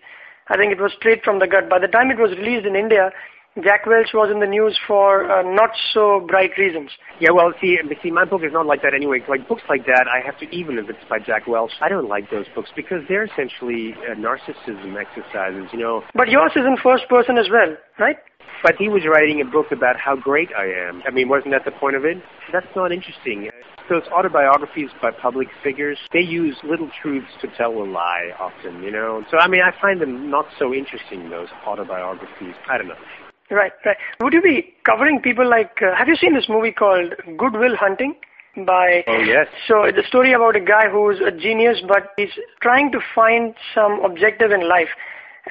I 0.49 0.57
think 0.57 0.71
it 0.71 0.81
was 0.81 0.93
straight 0.93 1.23
from 1.23 1.39
the 1.39 1.47
gut. 1.47 1.69
By 1.69 1.79
the 1.79 1.87
time 1.87 2.09
it 2.09 2.17
was 2.17 2.31
released 2.31 2.65
in 2.65 2.75
India, 2.75 3.11
Jack 3.63 3.87
Welch 3.87 4.13
was 4.13 4.29
in 4.31 4.39
the 4.39 4.45
news 4.45 4.77
for 4.85 5.25
uh, 5.25 5.41
not 5.41 5.71
so 5.91 6.21
bright 6.27 6.51
reasons. 6.57 6.91
Yeah, 7.19 7.31
well, 7.33 7.53
see, 7.59 7.77
see, 8.03 8.11
my 8.11 8.23
book 8.23 8.41
is 8.45 8.53
not 8.53 8.67
like 8.67 8.83
that 8.83 8.93
anyway. 8.93 9.23
Like 9.27 9.47
books 9.47 9.63
like 9.67 9.85
that, 9.87 10.05
I 10.05 10.23
have 10.23 10.37
to 10.39 10.45
even 10.55 10.77
if 10.77 10.89
it's 10.89 11.03
by 11.09 11.17
Jack 11.17 11.47
Welch. 11.47 11.71
I 11.81 11.89
don't 11.89 12.07
like 12.07 12.29
those 12.29 12.45
books 12.53 12.69
because 12.75 13.01
they're 13.09 13.25
essentially 13.25 13.95
uh, 14.05 14.13
narcissism 14.13 14.93
exercises. 14.93 15.69
You 15.73 15.79
know, 15.79 16.03
But 16.13 16.29
yours 16.29 16.51
is 16.55 16.65
in 16.69 16.77
first 16.83 17.09
person 17.09 17.37
as 17.37 17.49
well, 17.49 17.75
right? 17.97 18.17
But 18.61 18.75
he 18.77 18.89
was 18.89 19.01
writing 19.09 19.41
a 19.41 19.45
book 19.45 19.71
about 19.71 19.97
how 19.97 20.15
great 20.15 20.49
I 20.57 20.65
am. 20.65 21.01
I 21.07 21.11
mean, 21.11 21.29
wasn't 21.29 21.51
that 21.51 21.65
the 21.65 21.71
point 21.71 21.95
of 21.95 22.05
it? 22.05 22.17
That's 22.53 22.69
not 22.75 22.91
interesting. 22.91 23.49
Those 23.89 24.03
autobiographies 24.13 24.89
by 25.01 25.11
public 25.11 25.47
figures, 25.63 25.97
they 26.11 26.21
use 26.21 26.57
little 26.63 26.89
truths 27.01 27.31
to 27.41 27.47
tell 27.57 27.71
a 27.71 27.85
lie 27.85 28.31
often, 28.39 28.83
you 28.83 28.91
know? 28.91 29.23
So, 29.31 29.37
I 29.37 29.47
mean, 29.47 29.61
I 29.61 29.71
find 29.79 30.01
them 30.01 30.29
not 30.29 30.45
so 30.59 30.73
interesting, 30.73 31.29
those 31.29 31.47
autobiographies. 31.65 32.55
I 32.69 32.77
don't 32.77 32.89
know. 32.89 32.95
Right, 33.49 33.71
right. 33.85 33.97
Would 34.21 34.33
you 34.33 34.41
be 34.41 34.73
covering 34.85 35.21
people 35.21 35.49
like, 35.49 35.71
uh, 35.81 35.95
have 35.95 36.07
you 36.07 36.15
seen 36.15 36.33
this 36.33 36.49
movie 36.49 36.71
called 36.71 37.13
Good 37.37 37.53
Will 37.53 37.75
Hunting? 37.77 38.15
By 38.65 39.03
Oh, 39.05 39.17
yes. 39.19 39.45
so 39.67 39.83
it's 39.83 39.99
a 39.99 40.07
story 40.07 40.33
about 40.33 40.55
a 40.55 40.59
guy 40.59 40.89
who's 40.89 41.19
a 41.21 41.29
genius, 41.29 41.77
but 41.87 42.13
he's 42.17 42.31
trying 42.59 42.91
to 42.91 42.99
find 43.13 43.53
some 43.75 44.03
objective 44.03 44.49
in 44.51 44.67
life, 44.67 44.89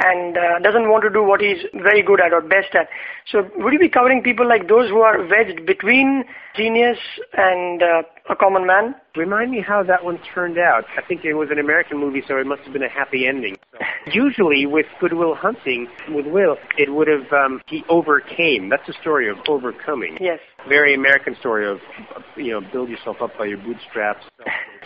and 0.05 0.37
uh, 0.37 0.59
doesn't 0.61 0.89
want 0.89 1.03
to 1.05 1.11
do 1.11 1.23
what 1.23 1.41
he's 1.41 1.59
very 1.75 2.03
good 2.03 2.21
at 2.21 2.33
or 2.33 2.41
best 2.41 2.75
at. 2.75 2.89
So 3.31 3.49
would 3.57 3.73
you 3.73 3.79
be 3.79 3.89
covering 3.89 4.23
people 4.23 4.47
like 4.47 4.69
those 4.69 4.89
who 4.89 5.01
are 5.01 5.19
wedged 5.27 5.67
between 5.67 6.25
genius 6.57 6.99
and 7.37 7.83
uh, 7.83 8.03
a 8.31 8.37
common 8.37 8.67
man? 8.67 8.95
Remind 9.17 9.51
me 9.51 9.61
how 9.61 9.83
that 9.83 10.05
one 10.05 10.19
turned 10.35 10.59
out. 10.59 10.85
I 10.97 11.03
think 11.03 11.25
it 11.25 11.35
was 11.35 11.49
an 11.51 11.59
American 11.59 11.99
movie, 11.99 12.23
so 12.27 12.37
it 12.37 12.47
must 12.47 12.63
have 12.63 12.73
been 12.73 12.83
a 12.83 12.89
happy 12.89 13.27
ending. 13.27 13.57
So, 13.73 13.79
usually, 14.13 14.67
with 14.67 14.87
Good 15.01 15.15
Will 15.15 15.35
Hunting, 15.35 15.89
with 16.09 16.27
Will, 16.27 16.57
it 16.79 16.93
would 16.93 17.09
have 17.09 17.33
um, 17.33 17.63
he 17.67 17.85
overcame. 17.89 18.69
That's 18.69 18.89
a 18.89 19.01
story 19.01 19.29
of 19.29 19.39
overcoming. 19.49 20.19
Yes. 20.21 20.41
Very 20.69 20.95
American 20.95 21.37
story 21.39 21.69
of 21.69 21.79
you 22.37 22.53
know 22.53 22.61
build 22.73 22.89
yourself 22.89 23.19
up 23.23 23.37
by 23.39 23.47
your 23.47 23.59
bootstraps. 23.59 24.25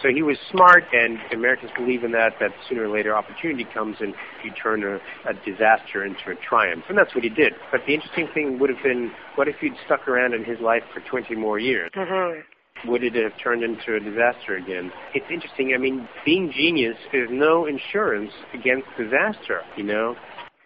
So 0.02 0.08
he 0.08 0.22
was 0.22 0.36
smart, 0.50 0.84
and 0.92 1.18
Americans 1.32 1.70
believe 1.76 2.04
in 2.04 2.12
that. 2.12 2.32
That 2.40 2.50
sooner 2.68 2.84
or 2.84 2.88
later, 2.88 3.14
opportunity 3.14 3.66
comes, 3.72 3.96
and 4.00 4.14
you 4.44 4.50
turn 4.62 4.82
a, 4.82 4.96
a 5.28 5.34
disaster 5.44 6.04
into 6.04 6.30
a 6.30 6.34
triumph, 6.36 6.84
and 6.88 6.96
that's 6.96 7.14
what 7.14 7.24
he 7.24 7.30
did. 7.30 7.52
But 7.70 7.82
the 7.86 7.94
interesting 7.94 8.28
thing 8.32 8.58
would 8.58 8.70
have 8.70 8.82
been, 8.82 9.12
what 9.36 9.48
if 9.48 9.56
he'd 9.60 9.74
stuck 9.84 10.08
around 10.08 10.34
in 10.34 10.44
his 10.44 10.58
life 10.60 10.82
for 10.92 11.00
20 11.00 11.34
more 11.36 11.58
years? 11.58 11.90
hmm 11.94 12.40
would 12.86 13.04
it 13.04 13.14
have 13.14 13.32
turned 13.42 13.62
into 13.62 13.96
a 13.96 14.00
disaster 14.00 14.56
again? 14.56 14.90
It's 15.14 15.26
interesting. 15.30 15.72
I 15.74 15.78
mean, 15.78 16.08
being 16.24 16.52
genius 16.54 16.96
is 17.12 17.28
no 17.30 17.66
insurance 17.66 18.32
against 18.54 18.86
disaster, 18.96 19.62
you 19.76 19.84
know? 19.84 20.16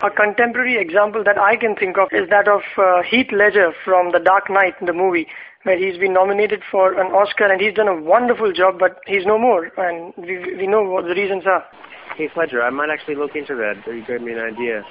A 0.02 0.10
contemporary 0.10 0.76
example 0.76 1.22
that 1.24 1.38
I 1.38 1.56
can 1.56 1.76
think 1.76 1.96
of 1.98 2.08
is 2.12 2.28
that 2.28 2.48
of 2.48 2.62
uh, 2.76 3.02
Heath 3.08 3.30
Ledger 3.32 3.72
from 3.84 4.12
The 4.12 4.18
Dark 4.18 4.50
Knight, 4.50 4.74
the 4.84 4.92
movie, 4.92 5.26
where 5.62 5.78
he's 5.78 5.98
been 5.98 6.12
nominated 6.12 6.62
for 6.70 6.92
an 7.00 7.12
Oscar 7.12 7.50
and 7.50 7.60
he's 7.60 7.74
done 7.74 7.88
a 7.88 8.00
wonderful 8.00 8.52
job, 8.52 8.78
but 8.78 9.00
he's 9.06 9.24
no 9.24 9.38
more, 9.38 9.70
and 9.78 10.12
we, 10.16 10.56
we 10.56 10.66
know 10.66 10.82
what 10.82 11.04
the 11.04 11.14
reasons 11.14 11.44
are. 11.46 11.64
Heath 12.18 12.32
Ledger, 12.36 12.62
I 12.62 12.70
might 12.70 12.90
actually 12.90 13.14
look 13.14 13.34
into 13.34 13.54
that. 13.54 13.74
You 13.86 14.04
gave 14.06 14.20
me 14.20 14.32
an 14.32 14.40
idea. 14.40 14.82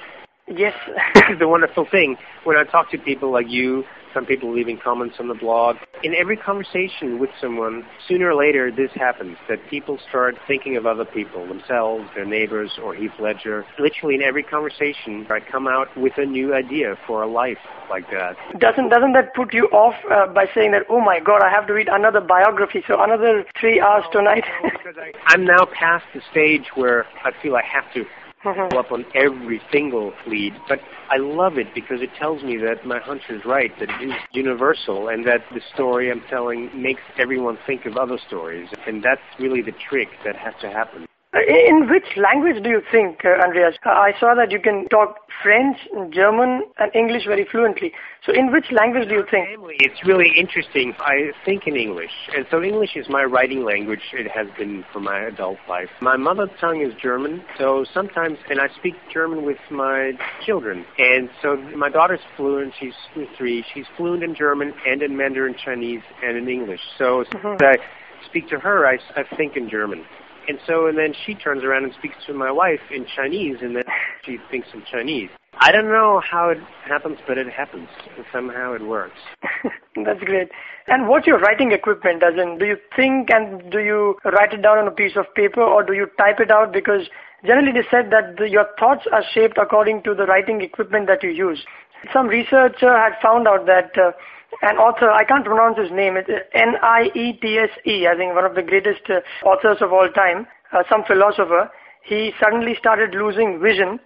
Yes. 0.48 0.74
This 1.14 1.24
is 1.32 1.38
the 1.38 1.48
wonderful 1.48 1.86
thing. 1.90 2.16
When 2.44 2.56
I 2.56 2.64
talk 2.64 2.90
to 2.90 2.98
people 2.98 3.30
like 3.30 3.46
you, 3.48 3.84
some 4.14 4.24
people 4.24 4.54
leaving 4.54 4.78
comments 4.78 5.16
on 5.18 5.28
the 5.28 5.34
blog, 5.34 5.76
in 6.02 6.14
every 6.14 6.36
conversation 6.36 7.18
with 7.18 7.30
someone, 7.40 7.84
sooner 8.08 8.30
or 8.30 8.34
later 8.34 8.70
this 8.70 8.90
happens, 8.94 9.36
that 9.48 9.58
people 9.68 9.98
start 10.08 10.36
thinking 10.46 10.76
of 10.76 10.86
other 10.86 11.04
people, 11.04 11.46
themselves, 11.46 12.08
their 12.14 12.24
neighbors, 12.24 12.70
or 12.82 12.94
Heath 12.94 13.12
Ledger. 13.18 13.66
Literally 13.78 14.14
in 14.14 14.22
every 14.22 14.42
conversation, 14.42 15.26
I 15.28 15.40
come 15.40 15.66
out 15.66 15.88
with 15.96 16.12
a 16.16 16.24
new 16.24 16.54
idea 16.54 16.96
for 17.06 17.22
a 17.22 17.26
life 17.26 17.58
like 17.90 18.08
that. 18.10 18.36
doesn't 18.58 18.88
doesn't 18.88 19.12
that 19.12 19.34
put 19.34 19.52
you 19.52 19.66
off 19.66 19.94
uh, 20.10 20.32
by 20.32 20.46
saying 20.54 20.72
that, 20.72 20.82
oh 20.88 21.00
my 21.00 21.20
God, 21.20 21.42
I 21.42 21.50
have 21.50 21.66
to 21.66 21.74
read 21.74 21.88
another 21.88 22.20
biography, 22.20 22.82
so 22.86 23.02
another 23.02 23.44
three 23.60 23.80
hours 23.80 24.04
tonight? 24.12 24.44
because 24.62 24.96
I, 24.96 25.12
I'm 25.26 25.44
now 25.44 25.66
past 25.66 26.04
the 26.14 26.22
stage 26.30 26.70
where 26.74 27.06
I 27.24 27.32
feel 27.42 27.56
I 27.56 27.62
have 27.62 27.92
to 27.94 28.04
go 28.70 28.78
up 28.78 28.92
on 28.92 29.04
every 29.14 29.60
single 29.72 30.12
lead, 30.26 30.54
but 30.68 30.80
I 31.10 31.16
love 31.16 31.58
it 31.58 31.68
because 31.74 32.02
it 32.02 32.10
tells 32.18 32.42
me 32.42 32.56
that 32.58 32.86
my 32.86 32.98
hunch 32.98 33.22
is 33.30 33.44
right, 33.44 33.72
that 33.80 33.88
it 33.88 34.08
is 34.08 34.14
universal, 34.32 35.08
and 35.08 35.26
that 35.26 35.40
the 35.52 35.60
story 35.72 36.10
I'm 36.10 36.22
telling 36.28 36.70
makes 36.80 37.02
everyone 37.18 37.58
think 37.66 37.86
of 37.86 37.96
other 37.96 38.18
stories, 38.26 38.68
and 38.86 39.02
that's 39.02 39.22
really 39.38 39.62
the 39.62 39.74
trick 39.88 40.08
that 40.24 40.36
has 40.36 40.54
to 40.60 40.70
happen. 40.70 41.06
Uh, 41.34 41.40
In 41.68 41.88
which 41.90 42.16
language 42.16 42.62
do 42.62 42.70
you 42.70 42.82
think, 42.92 43.24
uh, 43.24 43.42
Andreas? 43.42 43.74
Uh, 43.84 43.90
I 43.90 44.12
saw 44.20 44.34
that 44.34 44.52
you 44.52 44.60
can 44.60 44.88
talk 44.88 45.16
French, 45.42 45.76
German, 46.10 46.62
and 46.78 46.94
English 46.94 47.24
very 47.26 47.44
fluently. 47.50 47.92
So 48.24 48.32
in 48.32 48.52
which 48.52 48.66
language 48.70 49.08
do 49.08 49.14
you 49.14 49.24
think? 49.28 49.48
Family, 49.48 49.74
it's 49.80 50.04
really 50.06 50.30
interesting. 50.36 50.94
I 51.00 51.32
think 51.44 51.66
in 51.66 51.76
English, 51.76 52.12
and 52.34 52.46
so 52.50 52.62
English 52.62 52.94
is 52.94 53.06
my 53.08 53.24
writing 53.24 53.64
language. 53.64 54.00
It 54.12 54.30
has 54.30 54.46
been 54.56 54.84
for 54.92 55.00
my 55.00 55.18
adult 55.22 55.58
life. 55.68 55.90
My 56.00 56.16
mother 56.16 56.48
tongue 56.60 56.80
is 56.80 56.94
German, 57.02 57.42
so 57.58 57.84
sometimes, 57.92 58.38
and 58.48 58.60
I 58.60 58.68
speak 58.78 58.94
German 59.12 59.44
with 59.44 59.58
my 59.70 60.12
children. 60.46 60.86
And 60.98 61.28
so 61.42 61.56
my 61.56 61.90
daughter's 61.90 62.24
fluent. 62.36 62.74
She's 62.78 62.94
three. 63.36 63.64
She's 63.74 63.86
fluent 63.96 64.22
in 64.22 64.34
German 64.36 64.72
and 64.86 65.02
in 65.02 65.16
Mandarin 65.16 65.56
Chinese 65.62 66.02
and 66.22 66.36
in 66.36 66.48
English. 66.48 66.80
So 66.96 67.22
as 67.22 67.26
I 67.60 67.76
speak 68.24 68.48
to 68.50 68.58
her, 68.60 68.86
I, 68.86 68.98
I 69.16 69.24
think 69.36 69.56
in 69.56 69.68
German. 69.68 70.04
And 70.48 70.58
so, 70.66 70.86
and 70.86 70.98
then 70.98 71.14
she 71.24 71.34
turns 71.34 71.64
around 71.64 71.84
and 71.84 71.94
speaks 71.94 72.16
to 72.26 72.34
my 72.34 72.50
wife 72.50 72.80
in 72.90 73.06
Chinese, 73.16 73.58
and 73.62 73.76
then 73.76 73.84
she 74.24 74.38
thinks 74.50 74.68
in 74.74 74.82
Chinese. 74.90 75.30
I 75.60 75.70
don't 75.70 75.88
know 75.88 76.20
how 76.20 76.50
it 76.50 76.58
happens, 76.84 77.18
but 77.26 77.38
it 77.38 77.48
happens. 77.48 77.88
Somehow 78.32 78.74
it 78.74 78.82
works. 78.82 79.18
That's 80.04 80.20
great. 80.20 80.48
And 80.86 81.08
what's 81.08 81.26
your 81.26 81.38
writing 81.38 81.72
equipment? 81.72 82.22
As 82.22 82.34
in, 82.34 82.58
do 82.58 82.66
you 82.66 82.76
think 82.96 83.30
and 83.30 83.70
do 83.70 83.78
you 83.78 84.16
write 84.24 84.52
it 84.52 84.62
down 84.62 84.78
on 84.78 84.88
a 84.88 84.90
piece 84.90 85.16
of 85.16 85.32
paper 85.34 85.62
or 85.62 85.82
do 85.82 85.92
you 85.92 86.06
type 86.18 86.40
it 86.40 86.50
out? 86.50 86.72
Because 86.72 87.08
generally 87.46 87.78
is 87.78 87.86
said 87.90 88.10
that 88.10 88.36
the, 88.36 88.50
your 88.50 88.66
thoughts 88.78 89.06
are 89.12 89.22
shaped 89.32 89.56
according 89.56 90.02
to 90.02 90.14
the 90.14 90.24
writing 90.26 90.60
equipment 90.60 91.06
that 91.06 91.22
you 91.22 91.30
use. 91.30 91.64
Some 92.12 92.26
researcher 92.26 92.92
had 92.98 93.12
found 93.22 93.48
out 93.48 93.66
that 93.66 93.96
uh, 93.96 94.12
an 94.62 94.76
author, 94.76 95.10
I 95.10 95.24
can't 95.24 95.44
pronounce 95.44 95.78
his 95.78 95.90
name, 95.90 96.16
it's 96.16 96.30
N-I-E-T-S-E, 96.54 98.06
I 98.06 98.16
think 98.16 98.34
one 98.34 98.44
of 98.44 98.54
the 98.54 98.62
greatest 98.62 99.02
uh, 99.08 99.20
authors 99.46 99.78
of 99.80 99.92
all 99.92 100.08
time, 100.14 100.46
uh, 100.72 100.82
some 100.88 101.04
philosopher, 101.04 101.70
he 102.04 102.32
suddenly 102.40 102.74
started 102.78 103.14
losing 103.14 103.60
vision. 103.60 103.98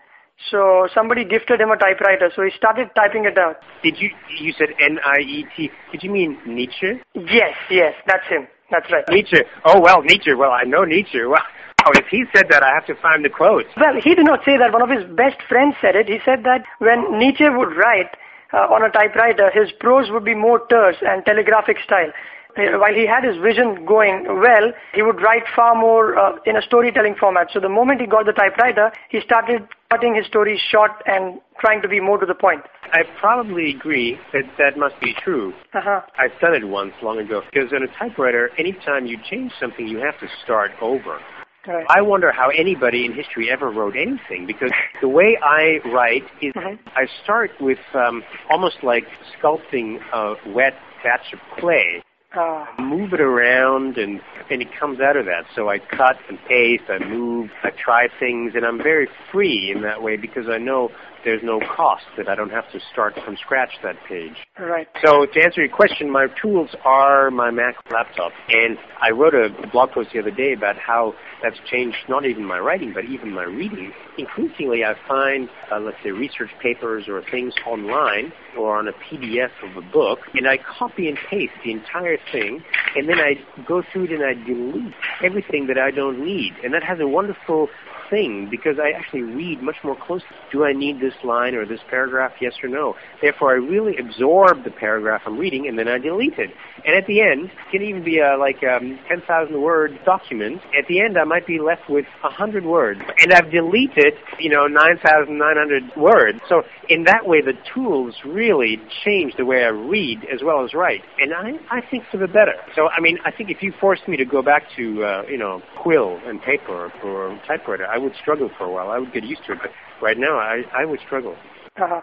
So 0.52 0.86
somebody 0.94 1.24
gifted 1.24 1.60
him 1.60 1.70
a 1.70 1.76
typewriter, 1.76 2.30
so 2.34 2.42
he 2.42 2.50
started 2.56 2.90
typing 2.94 3.24
it 3.24 3.36
out. 3.36 3.56
Did 3.82 3.98
you 3.98 4.10
you 4.38 4.52
said 4.56 4.68
N 4.78 4.98
I 5.04 5.18
E 5.18 5.44
T? 5.56 5.68
Did 5.90 6.04
you 6.04 6.12
mean 6.12 6.38
Nietzsche? 6.46 7.02
Yes, 7.14 7.56
yes, 7.68 7.94
that's 8.06 8.22
him. 8.28 8.46
That's 8.70 8.86
right. 8.92 9.02
Nietzsche. 9.10 9.38
Oh 9.64 9.80
well, 9.80 10.00
Nietzsche. 10.02 10.32
Well, 10.34 10.52
I 10.52 10.62
know 10.62 10.84
Nietzsche. 10.84 11.18
Well, 11.26 11.42
oh, 11.84 11.90
if 11.94 12.06
he 12.08 12.22
said 12.32 12.46
that, 12.50 12.62
I 12.62 12.70
have 12.72 12.86
to 12.86 12.94
find 13.02 13.24
the 13.24 13.30
quote. 13.30 13.64
Well, 13.76 13.98
he 14.02 14.14
did 14.14 14.26
not 14.26 14.44
say 14.44 14.56
that. 14.58 14.72
One 14.72 14.82
of 14.82 14.90
his 14.90 15.04
best 15.16 15.42
friends 15.48 15.74
said 15.80 15.96
it. 15.96 16.06
He 16.06 16.18
said 16.24 16.44
that 16.44 16.62
when 16.78 17.18
Nietzsche 17.18 17.48
would 17.48 17.74
write 17.74 18.14
uh, 18.52 18.74
on 18.74 18.82
a 18.82 18.90
typewriter, 18.90 19.50
his 19.52 19.70
prose 19.80 20.10
would 20.10 20.24
be 20.24 20.34
more 20.34 20.66
terse 20.68 20.96
and 21.02 21.24
telegraphic 21.24 21.78
style. 21.84 22.12
Uh, 22.56 22.78
While 22.78 22.94
he 22.94 23.06
had 23.06 23.24
his 23.24 23.36
vision 23.36 23.84
going 23.84 24.24
well, 24.26 24.72
he 24.94 25.02
would 25.02 25.20
write 25.20 25.44
far 25.54 25.74
more 25.74 26.18
uh, 26.18 26.36
in 26.46 26.56
a 26.56 26.62
storytelling 26.62 27.14
format. 27.14 27.48
So 27.52 27.60
the 27.60 27.68
moment 27.68 28.00
he 28.00 28.06
got 28.06 28.26
the 28.26 28.32
typewriter, 28.32 28.90
he 29.10 29.20
started 29.20 29.68
cutting 29.90 30.14
his 30.14 30.26
stories 30.26 30.58
short 30.70 30.90
and 31.06 31.40
trying 31.60 31.82
to 31.82 31.88
be 31.88 32.00
more 32.00 32.18
to 32.18 32.26
the 32.26 32.34
point. 32.34 32.62
I 32.92 33.02
probably 33.20 33.70
agree 33.70 34.18
that 34.32 34.44
that 34.58 34.78
must 34.78 34.98
be 35.00 35.14
true. 35.22 35.52
Uh-huh. 35.74 36.00
I've 36.18 36.38
done 36.40 36.54
it 36.54 36.66
once 36.66 36.94
long 37.02 37.18
ago 37.18 37.42
because 37.52 37.72
on 37.72 37.82
a 37.82 37.98
typewriter, 37.98 38.50
anytime 38.58 39.06
you 39.06 39.18
change 39.30 39.52
something, 39.60 39.86
you 39.86 39.98
have 39.98 40.18
to 40.20 40.28
start 40.42 40.70
over. 40.80 41.20
Right. 41.68 41.86
I 41.90 42.00
wonder 42.00 42.32
how 42.32 42.48
anybody 42.48 43.04
in 43.04 43.12
history 43.12 43.50
ever 43.50 43.70
wrote 43.70 43.94
anything 43.94 44.46
because 44.46 44.70
the 45.02 45.08
way 45.08 45.36
I 45.42 45.80
write 45.92 46.24
is 46.40 46.54
Mhm. 46.54 46.78
I 46.96 47.06
start 47.22 47.50
with 47.60 47.78
um, 47.94 48.24
almost 48.48 48.82
like 48.82 49.06
sculpting 49.36 50.00
a 50.12 50.36
wet 50.46 50.74
batch 51.04 51.32
of 51.34 51.40
clay. 51.58 52.02
Uh, 52.34 52.66
move 52.78 53.12
it 53.14 53.20
around 53.20 53.96
and 53.96 54.20
and 54.50 54.60
it 54.62 54.72
comes 54.72 55.00
out 55.00 55.16
of 55.16 55.26
that. 55.26 55.44
So 55.54 55.68
I 55.68 55.78
cut 55.78 56.18
and 56.28 56.38
paste, 56.46 56.84
I 56.88 56.98
move, 56.98 57.50
I 57.62 57.70
try 57.70 58.08
things, 58.18 58.54
and 58.54 58.64
I'm 58.66 58.78
very 58.82 59.08
free 59.30 59.70
in 59.70 59.82
that 59.82 60.02
way 60.02 60.16
because 60.16 60.48
I 60.48 60.58
know 60.58 60.90
there's 61.24 61.42
no 61.42 61.60
cost 61.60 62.04
that 62.16 62.28
I 62.28 62.34
don't 62.34 62.50
have 62.50 62.70
to 62.72 62.80
start 62.92 63.14
from 63.24 63.36
scratch 63.36 63.70
that 63.82 63.96
page. 64.08 64.34
right. 64.58 64.86
So 65.04 65.26
to 65.26 65.42
answer 65.42 65.62
your 65.62 65.74
question, 65.74 66.10
my 66.10 66.26
tools 66.40 66.70
are 66.84 67.30
my 67.30 67.50
Mac 67.50 67.76
laptop, 67.90 68.32
and 68.48 68.78
I 69.00 69.10
wrote 69.10 69.34
a 69.34 69.48
blog 69.72 69.92
post 69.92 70.10
the 70.12 70.20
other 70.20 70.30
day 70.30 70.52
about 70.52 70.76
how 70.76 71.14
that's 71.42 71.58
changed 71.70 71.96
not 72.08 72.24
even 72.24 72.44
my 72.44 72.58
writing 72.58 72.92
but 72.92 73.04
even 73.04 73.32
my 73.32 73.44
reading. 73.44 73.92
Increasingly, 74.16 74.84
I 74.84 74.94
find 75.06 75.48
uh, 75.70 75.80
let's 75.80 75.98
say 76.02 76.10
research 76.10 76.50
papers 76.62 77.04
or 77.08 77.22
things 77.30 77.54
online 77.66 78.32
or 78.56 78.76
on 78.76 78.88
a 78.88 78.92
PDF 78.92 79.50
of 79.62 79.76
a 79.76 79.82
book, 79.92 80.20
and 80.34 80.48
I 80.48 80.58
copy 80.58 81.08
and 81.08 81.18
paste 81.30 81.52
the 81.64 81.72
entire 81.72 82.18
thing, 82.32 82.62
and 82.96 83.08
then 83.08 83.18
I 83.18 83.34
go 83.66 83.82
through 83.92 84.04
it 84.04 84.12
and 84.12 84.24
I 84.24 84.34
delete 84.34 84.94
everything 85.22 85.66
that 85.68 85.78
I 85.78 85.90
don't 85.90 86.24
need, 86.24 86.54
and 86.62 86.74
that 86.74 86.82
has 86.82 86.98
a 87.00 87.06
wonderful 87.06 87.68
thing 88.10 88.48
because 88.50 88.78
I 88.78 88.90
actually 88.96 89.22
read 89.22 89.62
much 89.62 89.76
more 89.84 89.96
closely. 89.96 90.28
Do 90.52 90.64
I 90.64 90.72
need 90.72 91.00
this 91.00 91.14
line 91.24 91.54
or 91.54 91.66
this 91.66 91.80
paragraph? 91.90 92.32
Yes 92.40 92.54
or 92.62 92.68
no. 92.68 92.94
Therefore, 93.20 93.50
I 93.52 93.56
really 93.56 93.96
absorb 93.96 94.64
the 94.64 94.70
paragraph 94.70 95.22
I'm 95.26 95.38
reading 95.38 95.68
and 95.68 95.78
then 95.78 95.88
I 95.88 95.98
delete 95.98 96.38
it. 96.38 96.50
And 96.84 96.96
at 96.96 97.06
the 97.06 97.20
end, 97.20 97.50
it 97.50 97.70
can 97.70 97.82
even 97.82 98.04
be 98.04 98.18
a 98.18 98.36
like 98.36 98.62
um, 98.62 98.98
10,000 99.08 99.60
word 99.60 99.98
document. 100.04 100.60
At 100.78 100.86
the 100.88 101.00
end, 101.00 101.18
I 101.18 101.24
might 101.24 101.46
be 101.46 101.58
left 101.58 101.88
with 101.88 102.06
100 102.22 102.64
words, 102.64 103.00
and 103.18 103.32
I've 103.32 103.50
deleted, 103.50 104.14
you 104.38 104.50
know, 104.50 104.66
9,900 104.66 105.96
words. 105.96 106.38
So 106.48 106.62
in 106.88 107.04
that 107.04 107.26
way, 107.26 107.40
the 107.42 107.54
tools 107.74 108.14
really 108.24 108.78
change 109.04 109.34
the 109.36 109.44
way 109.44 109.64
I 109.64 109.68
read 109.68 110.24
as 110.32 110.40
well 110.42 110.64
as 110.64 110.74
write, 110.74 111.02
and 111.18 111.34
I 111.34 111.52
I 111.70 111.80
think 111.90 112.04
for 112.10 112.16
the 112.16 112.26
better. 112.26 112.54
So 112.74 112.88
I 112.88 113.00
mean, 113.00 113.18
I 113.24 113.30
think 113.30 113.50
if 113.50 113.62
you 113.62 113.72
forced 113.80 114.06
me 114.08 114.16
to 114.16 114.24
go 114.24 114.42
back 114.42 114.64
to 114.76 115.04
uh, 115.04 115.22
you 115.28 115.38
know 115.38 115.62
quill 115.82 116.18
and 116.24 116.40
paper 116.40 116.92
or 117.04 117.40
typewriter, 117.46 117.86
I 117.86 117.97
would 117.98 118.14
struggle 118.20 118.50
for 118.56 118.64
a 118.64 118.72
while. 118.72 118.90
I 118.90 118.98
would 118.98 119.12
get 119.12 119.24
used 119.24 119.44
to 119.46 119.52
it, 119.52 119.58
but 119.62 119.70
right 120.00 120.18
now 120.18 120.38
I 120.38 120.62
I 120.72 120.84
would 120.84 121.00
struggle. 121.00 121.36
Uh-huh. 121.80 122.00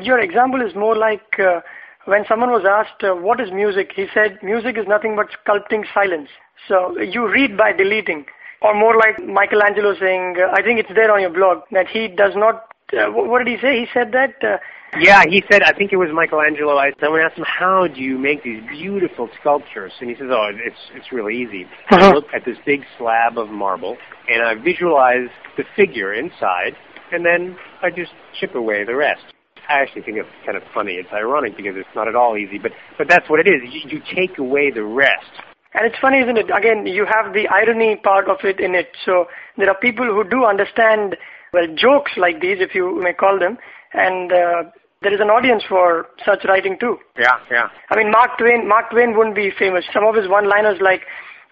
Your 0.00 0.18
example 0.18 0.60
is 0.62 0.74
more 0.74 0.96
like 0.96 1.38
uh, 1.38 1.60
when 2.06 2.24
someone 2.26 2.50
was 2.50 2.64
asked, 2.64 3.04
uh, 3.04 3.14
what 3.14 3.40
is 3.40 3.52
music? 3.52 3.92
He 3.94 4.06
said, 4.14 4.38
music 4.42 4.78
is 4.78 4.86
nothing 4.88 5.14
but 5.14 5.26
sculpting 5.36 5.84
silence. 5.92 6.30
So 6.66 6.98
you 6.98 7.28
read 7.30 7.56
by 7.56 7.72
deleting. 7.72 8.24
Or 8.62 8.74
more 8.74 8.96
like 8.96 9.18
Michelangelo 9.22 9.94
saying, 10.00 10.36
uh, 10.40 10.50
I 10.52 10.62
think 10.62 10.80
it's 10.80 10.88
there 10.94 11.12
on 11.12 11.20
your 11.20 11.30
blog, 11.30 11.62
that 11.70 11.86
he 11.86 12.08
does 12.08 12.32
not, 12.34 12.72
uh, 12.92 13.10
what 13.10 13.44
did 13.44 13.48
he 13.48 13.60
say? 13.60 13.80
He 13.80 13.86
said 13.92 14.12
that 14.12 14.34
uh, 14.42 14.58
yeah, 14.98 15.24
he 15.28 15.42
said, 15.50 15.62
I 15.62 15.72
think 15.72 15.92
it 15.92 15.96
was 15.96 16.08
Michelangelo. 16.14 16.78
I, 16.78 16.92
someone 16.98 17.20
asked 17.20 17.36
him, 17.36 17.44
how 17.46 17.86
do 17.88 18.00
you 18.00 18.16
make 18.16 18.42
these 18.42 18.62
beautiful 18.70 19.28
sculptures? 19.38 19.92
And 20.00 20.08
he 20.08 20.16
says, 20.16 20.28
oh, 20.30 20.50
it's, 20.54 20.78
it's 20.94 21.12
really 21.12 21.36
easy. 21.36 21.66
I 21.90 21.96
Uh-huh. 21.96 22.14
look 22.14 22.24
at 22.34 22.44
this 22.46 22.56
big 22.64 22.84
slab 22.96 23.36
of 23.36 23.50
marble, 23.50 23.98
and 24.28 24.42
I 24.42 24.54
visualize 24.54 25.28
the 25.58 25.64
figure 25.76 26.14
inside, 26.14 26.74
and 27.12 27.24
then 27.24 27.58
I 27.82 27.90
just 27.90 28.12
chip 28.40 28.54
away 28.54 28.84
the 28.84 28.96
rest. 28.96 29.20
I 29.68 29.80
actually 29.82 30.02
think 30.02 30.16
it's 30.16 30.28
kind 30.46 30.56
of 30.56 30.62
funny. 30.72 30.94
It's 30.94 31.12
ironic 31.12 31.54
because 31.54 31.76
it's 31.76 31.94
not 31.94 32.08
at 32.08 32.16
all 32.16 32.38
easy, 32.38 32.58
but, 32.58 32.72
but 32.96 33.08
that's 33.08 33.28
what 33.28 33.40
it 33.40 33.46
is. 33.46 33.60
You, 33.70 33.98
you 33.98 34.02
take 34.16 34.38
away 34.38 34.70
the 34.70 34.84
rest. 34.84 35.28
And 35.74 35.84
it's 35.86 35.98
funny, 36.00 36.20
isn't 36.20 36.38
it? 36.38 36.46
Again, 36.50 36.86
you 36.86 37.04
have 37.04 37.34
the 37.34 37.46
irony 37.48 37.96
part 37.96 38.28
of 38.30 38.38
it 38.42 38.58
in 38.58 38.74
it. 38.74 38.88
So 39.04 39.26
there 39.58 39.68
are 39.68 39.76
people 39.78 40.06
who 40.06 40.24
do 40.24 40.46
understand, 40.46 41.14
well, 41.52 41.66
jokes 41.74 42.12
like 42.16 42.40
these, 42.40 42.58
if 42.60 42.74
you 42.74 43.00
may 43.02 43.12
call 43.12 43.38
them, 43.38 43.58
and 43.92 44.32
uh, 44.32 44.62
there 45.02 45.14
is 45.14 45.20
an 45.20 45.30
audience 45.30 45.62
for 45.68 46.06
such 46.24 46.44
writing 46.46 46.76
too. 46.78 46.98
Yeah, 47.18 47.36
yeah. 47.50 47.68
I 47.90 47.96
mean, 47.96 48.10
Mark 48.10 48.38
Twain. 48.38 48.68
Mark 48.68 48.90
Twain 48.90 49.16
wouldn't 49.16 49.36
be 49.36 49.50
famous. 49.56 49.84
Some 49.92 50.04
of 50.04 50.14
his 50.14 50.28
one-liners 50.28 50.80
like, 50.80 51.02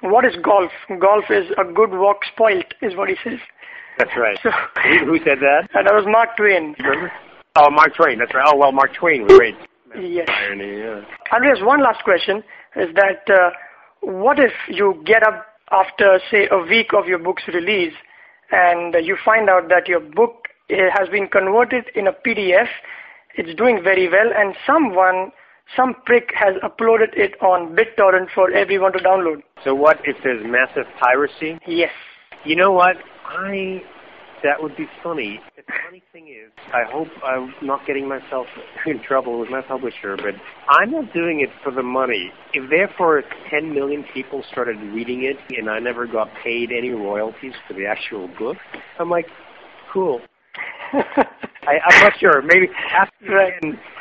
"What 0.01 0.25
is 0.25 0.35
golf? 0.43 0.73
Golf 1.01 1.25
is 1.31 1.51
a 1.59 1.65
good 1.65 1.91
walk 1.93 2.25
spoilt," 2.33 2.75
is 2.83 2.97
what 2.97 3.09
he 3.09 3.17
says. 3.23 3.39
That's 3.99 4.11
right. 4.17 4.39
So, 4.43 4.51
who, 5.07 5.19
said 5.25 5.39
that? 5.41 5.69
and 5.75 5.87
that 5.87 5.95
was 5.95 6.05
Mark 6.07 6.37
Twain. 6.37 6.75
Remember? 6.79 7.13
Oh, 7.57 7.71
Mark 7.71 7.95
Twain. 7.97 8.19
That's 8.19 8.35
right. 8.35 8.47
Oh, 8.47 8.57
well, 8.57 8.73
Mark 8.73 8.93
Twain 8.95 9.23
was 9.23 9.39
great. 9.39 9.55
Yes. 9.99 10.29
Irony, 10.29 10.79
yeah. 10.79 11.01
Andreas, 11.33 11.61
one 11.63 11.83
last 11.83 12.05
question 12.05 12.43
is 12.77 12.95
that 12.95 13.25
uh, 13.33 13.51
what 14.01 14.39
if 14.39 14.53
you 14.69 15.03
get 15.07 15.23
up 15.27 15.47
after, 15.71 16.21
say, 16.31 16.49
a 16.51 16.59
week 16.59 16.93
of 16.93 17.07
your 17.07 17.19
book's 17.19 17.45
release 17.49 17.95
and 18.51 18.95
you 19.05 19.17
find 19.25 19.49
out 19.49 19.69
that 19.69 19.89
your 19.89 20.01
book 20.01 20.49
eh, 20.71 20.89
has 20.93 21.09
been 21.09 21.29
converted 21.29 21.85
in 21.95 22.07
a 22.07 22.13
PDF, 22.13 22.69
it's 23.37 23.55
doing 23.57 23.81
very 23.83 24.09
well, 24.09 24.31
and 24.35 24.55
someone, 24.67 25.33
some 25.77 25.95
prick 26.05 26.31
has 26.35 26.55
uploaded 26.63 27.17
it 27.17 27.41
on 27.43 27.77
BitTorrent 27.77 28.29
for 28.35 28.51
everyone 28.53 28.93
to 28.93 28.99
download? 28.99 29.43
So 29.65 29.75
what 29.75 29.99
if 30.05 30.17
there's 30.23 30.45
massive 30.45 30.87
piracy? 30.99 31.59
Yes. 31.67 31.93
You 32.45 32.57
know 32.57 32.73
what? 32.73 32.97
I 33.27 33.83
that 34.43 34.63
would 34.63 34.77
be 34.77 34.87
funny. 35.03 35.41
The 35.67 35.73
funny 35.85 36.03
thing 36.13 36.29
is, 36.29 36.53
I 36.73 36.85
hope 36.91 37.09
I'm 37.25 37.53
not 37.61 37.87
getting 37.87 38.09
myself 38.09 38.47
in 38.87 39.03
trouble 39.03 39.41
with 39.41 39.51
my 39.51 39.63
publisher, 39.63 40.17
but 40.17 40.35
I'm 40.69 40.91
not 40.93 41.13
doing 41.13 41.41
it 41.41 41.51
for 41.65 41.73
the 41.73 41.83
money. 41.83 42.31
If 42.55 42.71
therefore 42.71 43.23
10 43.51 43.75
million 43.75 44.05
people 44.15 44.45
started 44.51 44.77
reading 44.95 45.25
it 45.25 45.37
and 45.59 45.69
I 45.69 45.79
never 45.81 46.07
got 46.07 46.29
paid 46.45 46.71
any 46.71 46.91
royalties 46.91 47.55
for 47.67 47.75
the 47.75 47.87
actual 47.87 48.29
book, 48.39 48.57
I'm 49.01 49.11
like, 49.11 49.27
cool. 49.93 50.21
I, 50.93 51.79
I'm 51.85 52.01
not 52.01 52.13
sure. 52.21 52.43
Maybe 52.43 52.69
after 52.97 53.13
Right. 53.29 53.53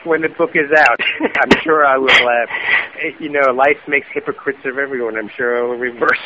when 0.06 0.22
the 0.22 0.30
book 0.30 0.52
is 0.54 0.70
out. 0.78 1.00
I'm 1.42 1.50
sure 1.64 1.84
I 1.86 1.98
will. 1.98 2.10
Uh, 2.12 3.08
you 3.20 3.30
know, 3.30 3.52
life 3.52 3.78
makes 3.88 4.06
hypocrites 4.14 4.60
of 4.66 4.78
everyone. 4.78 5.18
I'm 5.18 5.30
sure 5.36 5.58
I 5.58 5.68
will 5.68 5.78
reverse. 5.80 6.20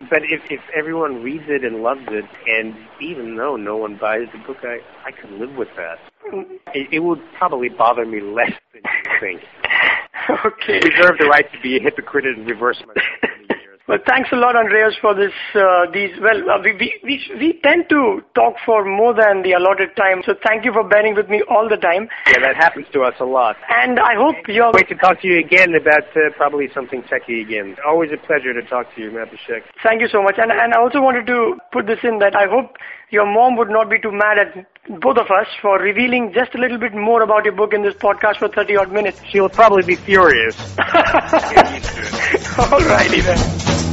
But 0.00 0.22
if 0.22 0.40
if 0.50 0.60
everyone 0.76 1.22
reads 1.22 1.44
it 1.48 1.64
and 1.64 1.82
loves 1.82 2.06
it, 2.08 2.24
and 2.46 2.74
even 3.00 3.36
though 3.36 3.56
no 3.56 3.76
one 3.76 3.98
buys 4.00 4.28
the 4.32 4.38
book, 4.46 4.58
I 4.62 4.78
I 5.04 5.10
could 5.10 5.30
live 5.32 5.56
with 5.56 5.68
that. 5.76 5.98
It, 6.74 6.88
it 6.92 6.98
would 7.00 7.20
probably 7.36 7.68
bother 7.68 8.06
me 8.06 8.20
less 8.20 8.52
than 8.72 8.82
you 8.84 9.10
think. 9.20 9.40
okay. 10.46 10.80
Reserve 10.88 11.18
the 11.18 11.26
right 11.26 11.50
to 11.52 11.60
be 11.60 11.76
a 11.76 11.80
hypocrite 11.80 12.26
and 12.26 12.48
reverse 12.48 12.80
myself. 12.86 13.04
for 13.96 14.04
many 14.04 14.28
years. 14.28 14.48
Well, 14.48 14.58
thanks 14.58 14.72
a 14.76 14.82
lot, 14.88 14.90
Andreas, 14.90 14.94
for 15.00 15.14
this. 15.14 15.32
Uh, 15.54 15.90
these 15.92 16.10
well, 16.20 16.50
uh, 16.50 16.62
we, 16.62 17.00
we 17.02 17.20
we 17.38 17.60
tend 17.62 17.88
to 17.90 18.22
talk 18.34 18.54
for 18.64 18.84
more 18.84 19.14
than 19.14 19.42
the 19.42 19.52
allotted 19.52 19.96
time. 19.96 20.22
So 20.24 20.34
thank 20.46 20.64
you 20.64 20.72
for 20.72 20.86
bearing 20.86 21.14
with 21.14 21.28
me 21.28 21.42
all 21.50 21.68
the 21.68 21.76
time. 21.76 22.08
Yeah, 22.26 22.40
that 22.40 22.56
happens 22.56 22.86
to 22.92 23.02
us 23.02 23.14
a 23.20 23.24
lot. 23.24 23.56
And 23.68 23.98
I 23.98 24.14
hope 24.16 24.36
you're. 24.48 24.72
Wait 24.72 24.88
to 24.88 24.94
talk 24.96 25.20
to 25.22 25.28
you 25.28 25.38
again 25.38 25.74
about 25.74 26.08
uh, 26.16 26.30
probably 26.36 26.68
something 26.74 27.02
techie 27.02 27.42
again. 27.42 27.76
Always 27.86 28.10
a 28.12 28.18
pleasure 28.26 28.52
to 28.54 28.62
talk 28.68 28.94
to 28.94 29.00
you, 29.00 29.10
Matt 29.12 29.28
Thank 29.82 30.00
you 30.02 30.08
so 30.08 30.22
much. 30.22 30.36
And 30.38 30.52
and 30.52 30.74
I 30.74 30.80
also 30.80 31.00
wanted 31.00 31.26
to 31.26 31.58
put 31.72 31.86
this 31.86 32.00
in 32.04 32.18
that 32.20 32.36
I 32.36 32.46
hope 32.48 32.76
your 33.10 33.26
mom 33.26 33.56
would 33.56 33.70
not 33.70 33.88
be 33.88 33.98
too 34.00 34.12
mad 34.12 34.38
at 34.38 35.00
both 35.00 35.16
of 35.18 35.30
us 35.30 35.46
for 35.62 35.78
revealing 35.78 36.32
just 36.32 36.54
a 36.54 36.58
little 36.58 36.78
bit 36.78 36.94
more 36.94 37.22
about 37.22 37.44
your 37.44 37.54
book 37.54 37.72
in 37.72 37.82
this 37.82 37.94
podcast 37.94 38.38
for 38.38 38.48
30 38.48 38.76
odd 38.76 38.92
minutes. 38.92 39.20
She'll 39.30 39.48
probably 39.48 39.84
be 39.84 39.96
furious. 39.96 40.56
Alrighty 42.58 43.22
then. 43.22 43.87